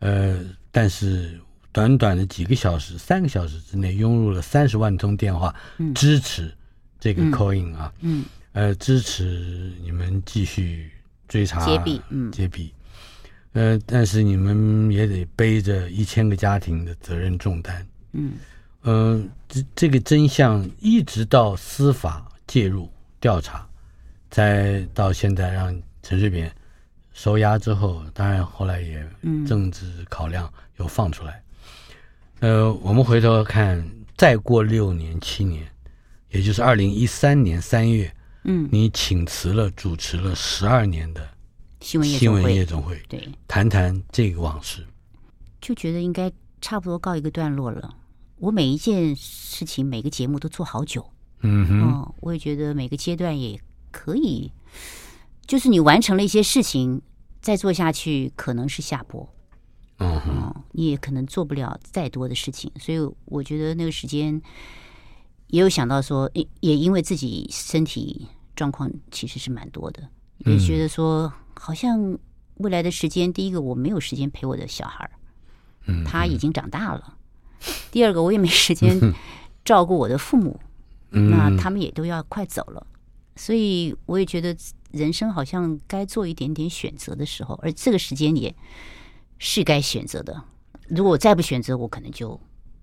[0.00, 0.40] 呃，
[0.72, 1.38] 但是
[1.70, 5.54] 短短的几个小时，三个小时之内，涌入了三十万通电话，
[5.94, 6.52] 支持
[6.98, 8.22] 这个 call in 啊，嗯。
[8.22, 8.24] 嗯。
[8.52, 10.90] 呃，支持你们继续
[11.28, 12.74] 追查揭弊，嗯，揭弊，
[13.52, 18.32] 呃，但是你们也得背着一千个家庭的责任重担，嗯，
[18.82, 22.90] 呃，这这个真相一直到司法介入
[23.20, 23.64] 调查，
[24.28, 26.54] 再到现在让陈水扁
[27.12, 29.06] 收押之后，当然后来也
[29.46, 31.42] 政治考量又放出来，
[32.40, 33.84] 嗯、呃，我们回头看，
[34.16, 35.66] 再过六年七年，
[36.30, 38.14] 也就是二零一三年三月。
[38.44, 41.28] 嗯，你请辞了主持了十二年的
[41.80, 44.86] 新闻新闻夜总会，对，谈谈这个往事，
[45.60, 47.96] 就觉得应该差不多告一个段落了。
[48.36, 51.04] 我每一件事情，每个节目都做好久，
[51.40, 54.50] 嗯哼，哦，我也觉得每个阶段也可以，
[55.48, 57.02] 就是你完成了一些事情，
[57.40, 59.28] 再做下去可能是下坡，
[59.98, 64.40] 嗯哼，哦，你也可能做不了再多的事情，所以我觉得那个时间
[65.48, 68.28] 也有想到说，也也因为自己身体。
[68.58, 70.02] 状况其实是蛮多的，
[70.38, 72.18] 也觉得说好像
[72.56, 75.08] 未来的时间，第一个我没有时间陪我的小孩，
[75.86, 77.00] 嗯，他已经长大了；
[77.92, 78.98] 第二个我也没时间
[79.64, 80.58] 照顾我的父母，
[81.10, 82.84] 那他们也都要快走了，
[83.38, 84.54] 所以我也觉得
[84.90, 88.54] 人生好像该做一点点选择的时候，而这个时间也
[89.38, 90.42] 是该选择的。
[90.88, 92.38] 如果我再不选择，我可能就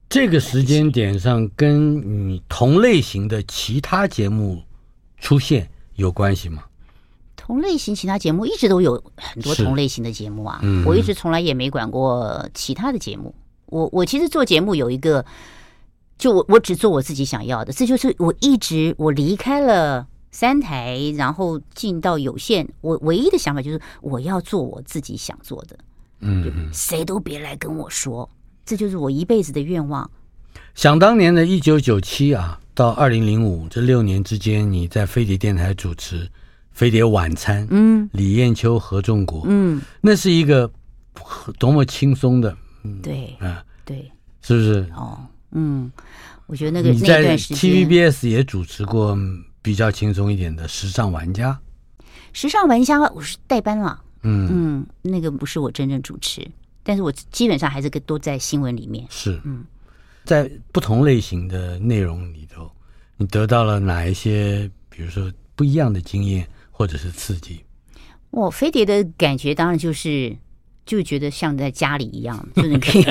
[0.09, 4.63] 这个时间点上跟你同类型的其他节目。
[5.17, 6.65] 出现有关系吗？
[7.36, 13.34] 同类型其他节目一直都有很多同类型的节目啊，嗯、我一直从来也没管过其他的节目。
[13.67, 15.25] 我我其实做节目有一个，
[16.19, 20.05] 就我我只做我自己想要的，这就是我一直我离开了
[20.36, 25.77] 三台，然后进到有限，我唯一的想法就是我要做我自己想做的。
[26.19, 28.29] 嗯，谁都别来跟我说，
[28.65, 30.11] 这就是我一辈子的愿望。
[30.73, 36.25] 想当年的一九九七啊，到二零零五这六年之间，你在飞碟电台主持
[36.73, 40.69] 《飞碟晚餐》，嗯，李艳秋、何仲国，嗯，那是一个
[41.57, 44.11] 多么轻松的，嗯，对，啊，对，
[44.41, 44.86] 是不是？
[44.97, 45.17] 哦，
[45.51, 45.89] 嗯，
[46.45, 49.17] 我觉得那个你在 TVBS 也主持过
[49.66, 51.59] 比较轻松一点的《时尚玩家》，
[52.34, 53.99] 《时尚玩家》我是代班了。
[54.22, 56.47] 嗯嗯，那个不是我真正主持，
[56.84, 59.03] 但是我基本上还是个都在新闻里面。
[59.09, 59.66] 是，嗯，
[60.24, 62.72] 在不同类型的内容里头，
[63.18, 67.66] 你得到了哪一些，比如说不一样的经验或者是刺激？
[68.30, 70.38] 我飞碟的感觉当然就是，
[70.86, 73.05] 就觉得像在家里一样， 就是可以，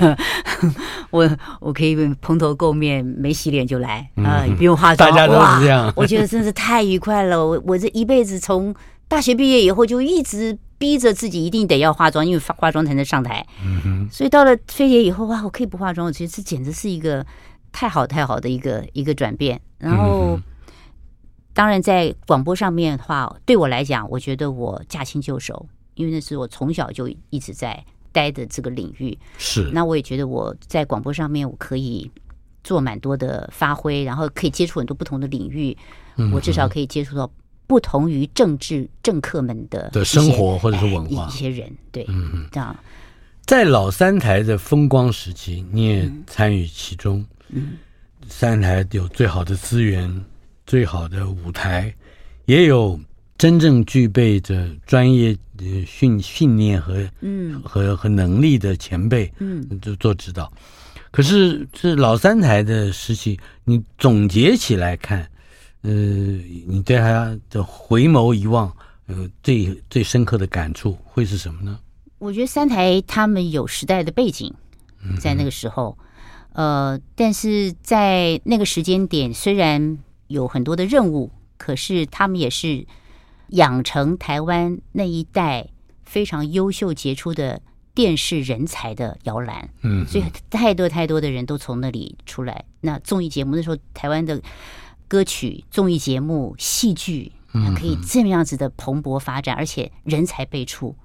[1.10, 1.28] 我
[1.60, 5.92] 我可以蓬头垢面，没洗脸就来啊，不用化妆，大家都是这样。
[5.96, 7.44] 我觉得真是太愉快了。
[7.44, 8.74] 我我这一辈子从
[9.08, 10.58] 大学毕业以后就一直。
[10.76, 13.46] 逼着自己一定得要化妆，因为化化妆才能上台。
[14.10, 16.06] 所以到了飞碟以后，哇，我可以不化妆。
[16.06, 17.24] 我觉得这简直是一个
[17.72, 19.58] 太好太好的一个一个转变。
[19.78, 20.38] 然后，
[21.54, 25.64] 当然在广播上面的话，对我来讲，我觉得我驾轻就熟，
[25.94, 29.18] 因为那是我从小就一直在待的这个领域。
[29.38, 29.70] 是。
[29.72, 32.10] 那我也觉得我在广播上面，我可以
[32.62, 35.76] 做蛮多的发挥，然后可以接触很多不同的领域。
[36.32, 37.30] 我至少可以接触到。
[37.66, 42.76] 不同于政治政客们的的生活或者是文化，一些人对，嗯，这样，
[43.46, 47.24] 在老三台的风光时期，你也参与其中。
[47.48, 47.78] 嗯，
[48.28, 50.24] 三台有最好的资源、
[50.66, 51.92] 最好的舞台，
[52.44, 53.00] 也有
[53.44, 55.36] 真正具备着专业
[55.86, 60.50] 训训练和嗯和和能力的前辈，嗯，就做指导。
[61.10, 65.28] 可是这老三台的时期，你总结起来看。
[65.82, 68.74] 呃，你对他的回眸一望，
[69.08, 71.78] 呃，最最深刻的感触会是什么呢？
[72.16, 74.50] 我觉得三台他们有时代的背景，
[75.20, 75.98] 在那个时候，
[76.54, 82.86] 嗯、呃，但是在那个时间点，虽然有很多的任务，可是他们也是
[83.48, 85.68] 养成台湾那一代
[86.04, 87.60] 非常优秀杰出的
[87.94, 89.68] 电视人才的摇篮。
[89.82, 92.64] 嗯，所以太多太多的人都从那里出来。
[92.80, 94.40] 那综艺节目那时候，台湾的。
[95.06, 97.30] 歌曲、综艺节目、戏剧，
[97.78, 100.96] 可以这么样子的蓬勃发展，而且人才辈出。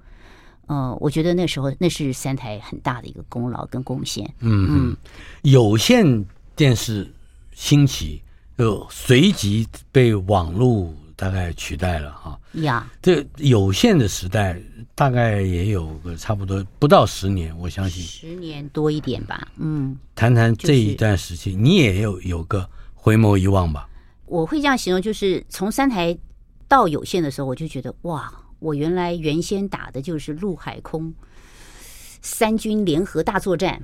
[0.66, 4.24] 嗯、呃，我觉得那时候那是三台很大的一个功劳跟贡献。
[4.40, 4.96] 嗯嗯，
[5.42, 6.24] 有线
[6.56, 7.12] 电视
[7.52, 8.22] 兴起，
[8.56, 12.40] 就随即被网络大概取代了哈。
[12.62, 14.58] 呀，这有限的时代
[14.94, 19.46] 大概也有个差不多不到十年，我相信十年多一点吧。
[19.58, 23.86] 嗯，谈谈这一段时期，你也有有个回眸一望吧。
[24.24, 26.16] 我会这样形容，就是从三台
[26.66, 31.12] 到有线的时候，我就觉得哇，我原来原先打的就是陆海空
[32.22, 33.82] 三军联合大作战，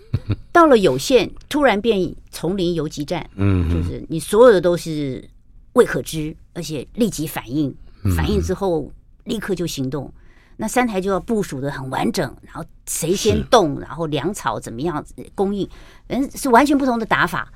[0.50, 5.28] 到了有线突然变丛林游击战，嗯，就是你所有的都是
[5.74, 7.72] 未可知，而且立即反应，
[8.16, 8.90] 反应之后
[9.22, 10.12] 立刻就行动。
[10.56, 15.04] 那三台就要部署的很完整，然后谁先动，然后粮草怎么样
[15.36, 15.68] 供应，
[16.08, 17.52] 嗯，是完全不同的打法。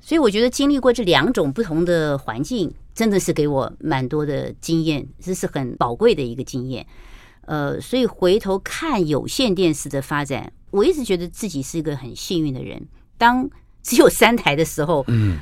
[0.00, 6.84] 所以我觉得经历过这两种不同的环境，真的是给我蛮多的经验，这是很宝贵的一个经验。
[7.42, 12.88] 呃，所以回头看有线电视的发展，我一直觉得自己是一个很幸运的人。
[13.16, 13.48] 当
[13.82, 15.38] 只有三台的时候，嗯，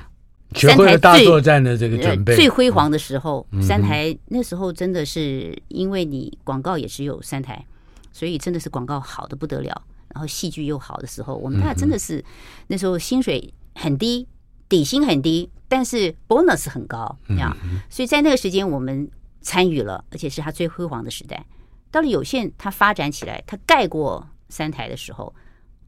[0.54, 7.64] 三台大作战的这个准备最辉煌的时候，三台那时候真的是因为你广告也只有三台，
[8.12, 9.82] 所以真的是广告好的不得了，
[10.14, 12.24] 然后戏剧又好的时候，我们大家真的是
[12.68, 14.26] 那时候薪水很低。
[14.70, 17.56] 底薪很低，但是 bonus 很高，这样，
[17.88, 21.46] 所以在那个时间我们参与了，而且是他最辉煌的时代。
[21.90, 25.34] 到了有线，它发展起来，它盖过三台的时候，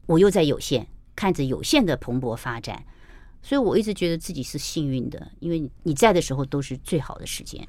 [0.07, 2.83] 我又在有线看着有线的蓬勃发展，
[3.41, 7.65] 所以我一直觉得自己是幸运的，因为你在的时候都是最好的时间。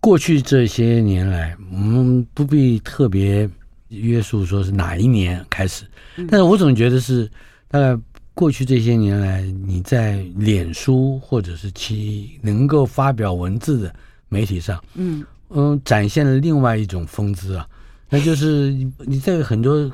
[0.00, 3.48] 过去这些年来，我们不必特别
[3.88, 5.84] 约束说是哪一年开始，
[6.28, 7.30] 但是我总觉得是
[7.68, 8.00] 大概。
[8.32, 13.94] 过去这些年来，你在脸书或者是其能够发表文字的
[14.30, 17.68] 媒体上，嗯嗯，展现了另外一种风姿啊，
[18.08, 18.70] 那就是
[19.00, 19.90] 你在很多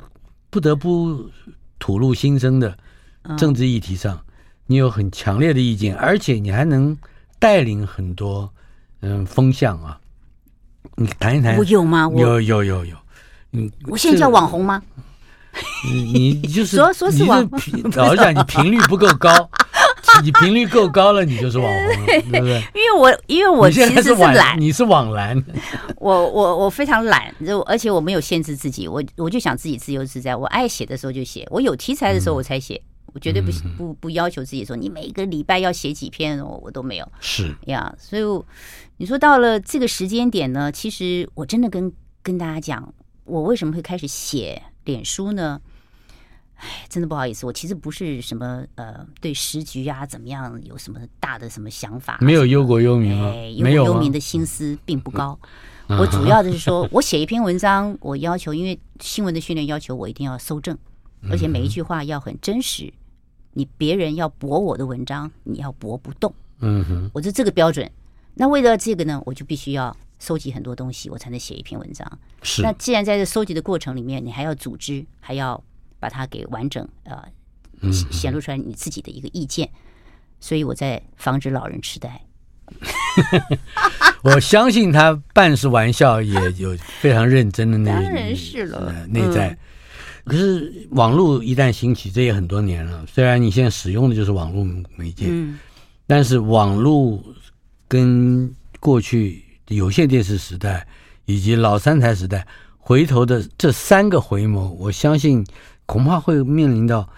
[0.48, 1.28] 不得不
[1.80, 2.76] 吐露心声的
[3.36, 4.22] 政治议题上，
[4.66, 6.96] 你有很强烈的意见，而且你还能
[7.38, 8.50] 带领很多
[9.00, 9.98] 嗯风向啊。
[10.96, 12.08] 你谈一谈，我有吗？
[12.08, 12.96] 我有有有有，
[13.52, 14.82] 嗯，我现在叫网红吗？
[15.84, 17.48] 你你就是说说是网，
[17.94, 19.30] 老实讲，你频率不够高，
[20.22, 22.62] 你频率够高了，你就是网红，对，对不对？
[22.74, 25.42] 因为我因为我其实是懒，你是网蓝，
[25.96, 37.12] 我我我非常懒，就而且我没有限制自己，我我就想自己自由自在，我爱写的时候就写，我有题材的时候我才写，嗯、我绝对不不不要求自己说你每个礼拜要写几篇哦，我都没有。
[37.18, 38.22] 是呀，所以
[38.98, 41.90] 你说到了这个时间点呢，其实我真的跟
[42.22, 42.92] 跟大家讲，
[43.24, 45.58] 我为什么会开始写脸书呢？
[46.56, 55.38] 哎，真的不好意思，我其实不是什么呃，对时局啊怎么样有什么大的什么想法，没有忧国忧民啊，哎，忧国忧民的心思并不高。
[55.88, 60.76] 我主要的是说，我写一篇文章，我要求，因为新闻的训练要求我一定要搜证，
[61.30, 62.92] 而且每一句话要很真实。
[63.56, 66.32] 你别人要驳我的文章，你要驳不动。
[66.60, 67.90] 嗯哼，我就这个标准。
[68.34, 72.18] 那为了这个呢，我就必须要收集很多东西，我才能写一篇文章。
[72.42, 72.62] 是。
[72.62, 75.60] 那既然在这收集的过程里面，你还要组织，还要。
[75.98, 79.70] 把它给完整呃，显露出来你自己的一个意见，
[80.38, 82.20] 所以我在防止老人痴呆。
[84.22, 89.56] 我相信他半是玩笑，也有非常认真的那当然是了内在。
[90.26, 93.06] 可是网络一旦兴起，这也很多年了。
[93.06, 94.62] 虽然你现在使用的就是网络
[94.96, 95.32] 媒介，
[96.06, 97.22] 但是网络
[97.88, 100.86] 跟过去有线电视时代
[101.24, 102.46] 以及老三台时代
[102.76, 105.42] 回头的这三个回眸，我相信。
[105.88, 107.08] 恐怕会面临到，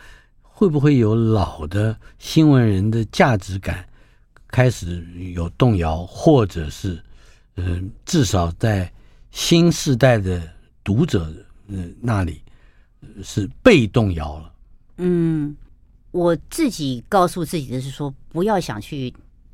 [0.43, 3.83] 会不会有老的新闻人的价值感
[4.49, 5.03] 开始
[5.33, 7.03] 有动摇，或者是，
[7.55, 8.93] 呃，至少在
[9.31, 10.43] 新时代的
[10.85, 11.33] 读者
[11.71, 12.43] 呃那里
[13.23, 14.53] 是被动摇了。
[14.97, 15.57] 嗯，
[16.11, 19.13] 我自己告诉自己的是说，不要想去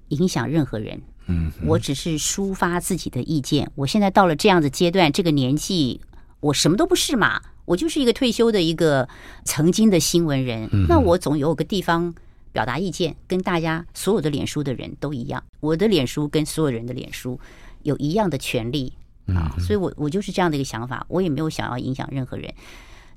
[0.09, 1.01] 影响任何人。
[1.27, 3.71] 嗯，我只是抒发自己的意见。
[3.75, 6.01] 我现在到了这样的阶段，这个年纪，
[6.41, 7.41] 我什么都不是嘛。
[7.65, 9.09] 我就是一个退休的一个
[9.47, 12.15] 曾经的新闻人，那我总有个地方
[12.53, 15.43] 表达意见，跟大家所有的脸书的人都一样。
[15.61, 17.41] 我的脸书跟所有人的脸书
[17.83, 18.93] 有一样的权利
[19.29, 22.53] 啊，所以我我就是这样的一个想法，我也没有想要影响任何人。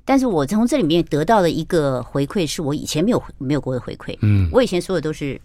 [0.08, 4.16] 但是我从这里面得到的一个回馈，是我以前没有没有过的回馈。
[4.22, 5.38] 嗯，我以前说的都是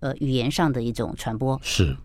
[0.00, 1.96] 呃语言上的一种传播，是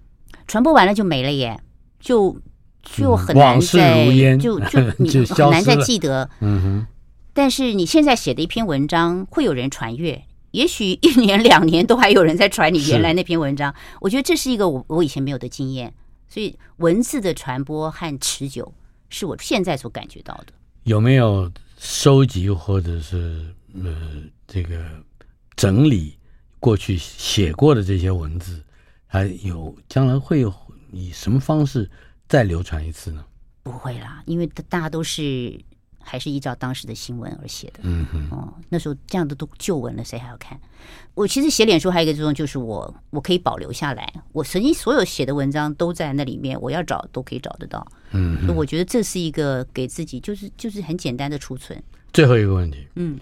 [0.47, 1.59] 传播完了就没了耶，
[1.99, 2.39] 就。
[2.83, 6.87] 就很难再就就 你很难再记得，嗯哼。
[7.31, 13.71] 但是你现在写的一篇文章会有人传阅，也许一年 两年都还有人在传你原来那篇文章。
[13.99, 15.93] 我觉得这是一个我我以前没有的经验，
[16.27, 18.73] 所以文字的传播和持久
[19.09, 20.53] 是我现在所感觉到的。
[20.85, 21.51] 有没有
[21.83, 24.85] 收集或者是呃这个
[25.55, 26.15] 整理
[26.59, 28.63] 过去写过的这些文字？
[29.07, 30.45] 还有将来会
[30.91, 31.89] 以什么方式？
[32.29, 33.25] 再流传一次呢？
[33.63, 35.59] 不会啦，因为大家都是
[36.03, 37.79] 还是依照当时的新闻而写的。
[37.83, 40.59] 嗯哼，哦，那时候这样的都旧闻了，谁还要看？
[41.13, 47.85] 我其实写脸书还有一个作用，就是我我可以保留下来，我曾经所有写的文章都在那里面，我要找都可以找得到。
[48.11, 51.81] 嗯，所以我觉得这是一个给自己就是就是很简单的储存。
[52.13, 53.19] 最后一个问题，嗯，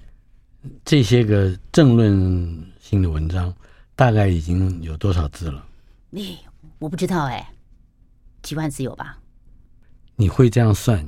[0.84, 3.54] 这些个政论性的文章
[3.96, 5.66] 大概已经有多少字了？
[6.10, 6.38] 你、哎、
[6.80, 7.48] 我不知道哎。
[8.42, 9.18] 几万字有吧？
[10.16, 11.06] 你会这样算，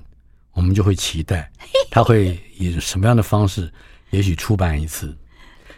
[0.54, 1.50] 我们就会期待
[1.90, 3.72] 他会以什么样的方式，
[4.10, 5.16] 也许出版一次。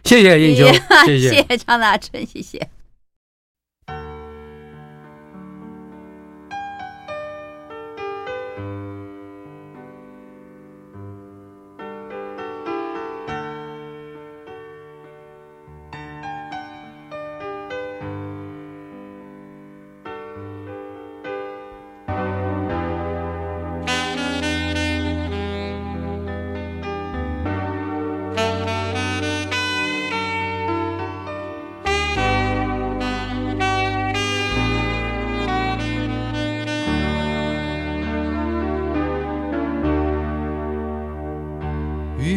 [0.03, 0.67] 谢谢英雄，
[1.05, 2.69] 谢谢， 谢谢张大春，谢谢。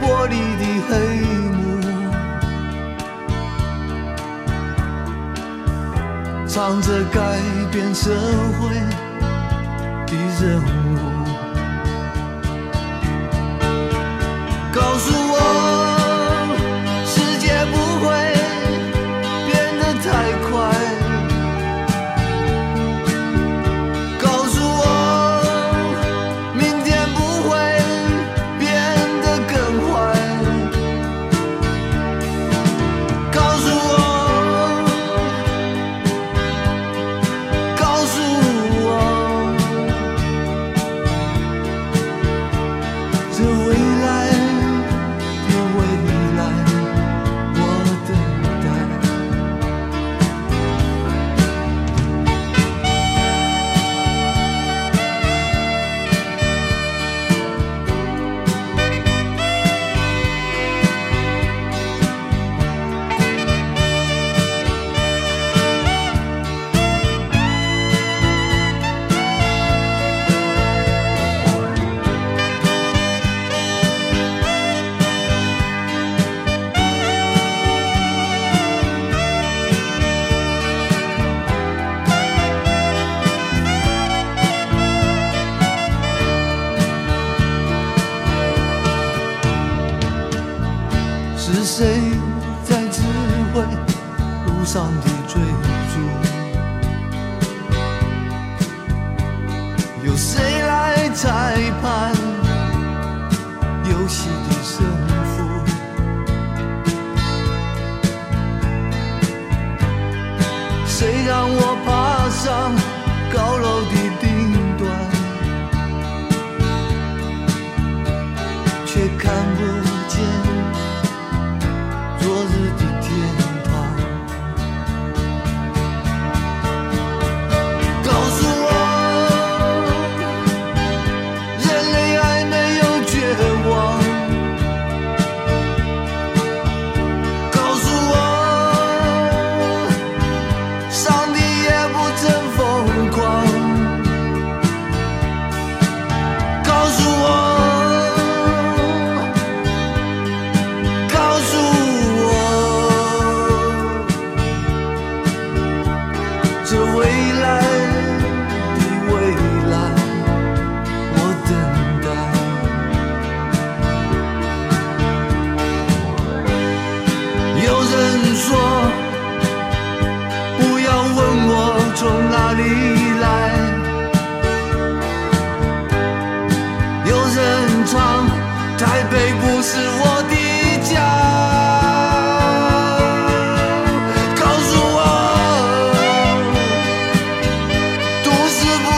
[0.00, 0.90] 玻璃的黑
[1.56, 1.58] 幕，
[6.46, 7.18] 藏着改
[7.70, 8.10] 变社
[8.58, 8.60] 会
[10.06, 10.96] 的人物，
[14.72, 15.57] 告诉我。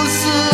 [0.02, 0.49] 就是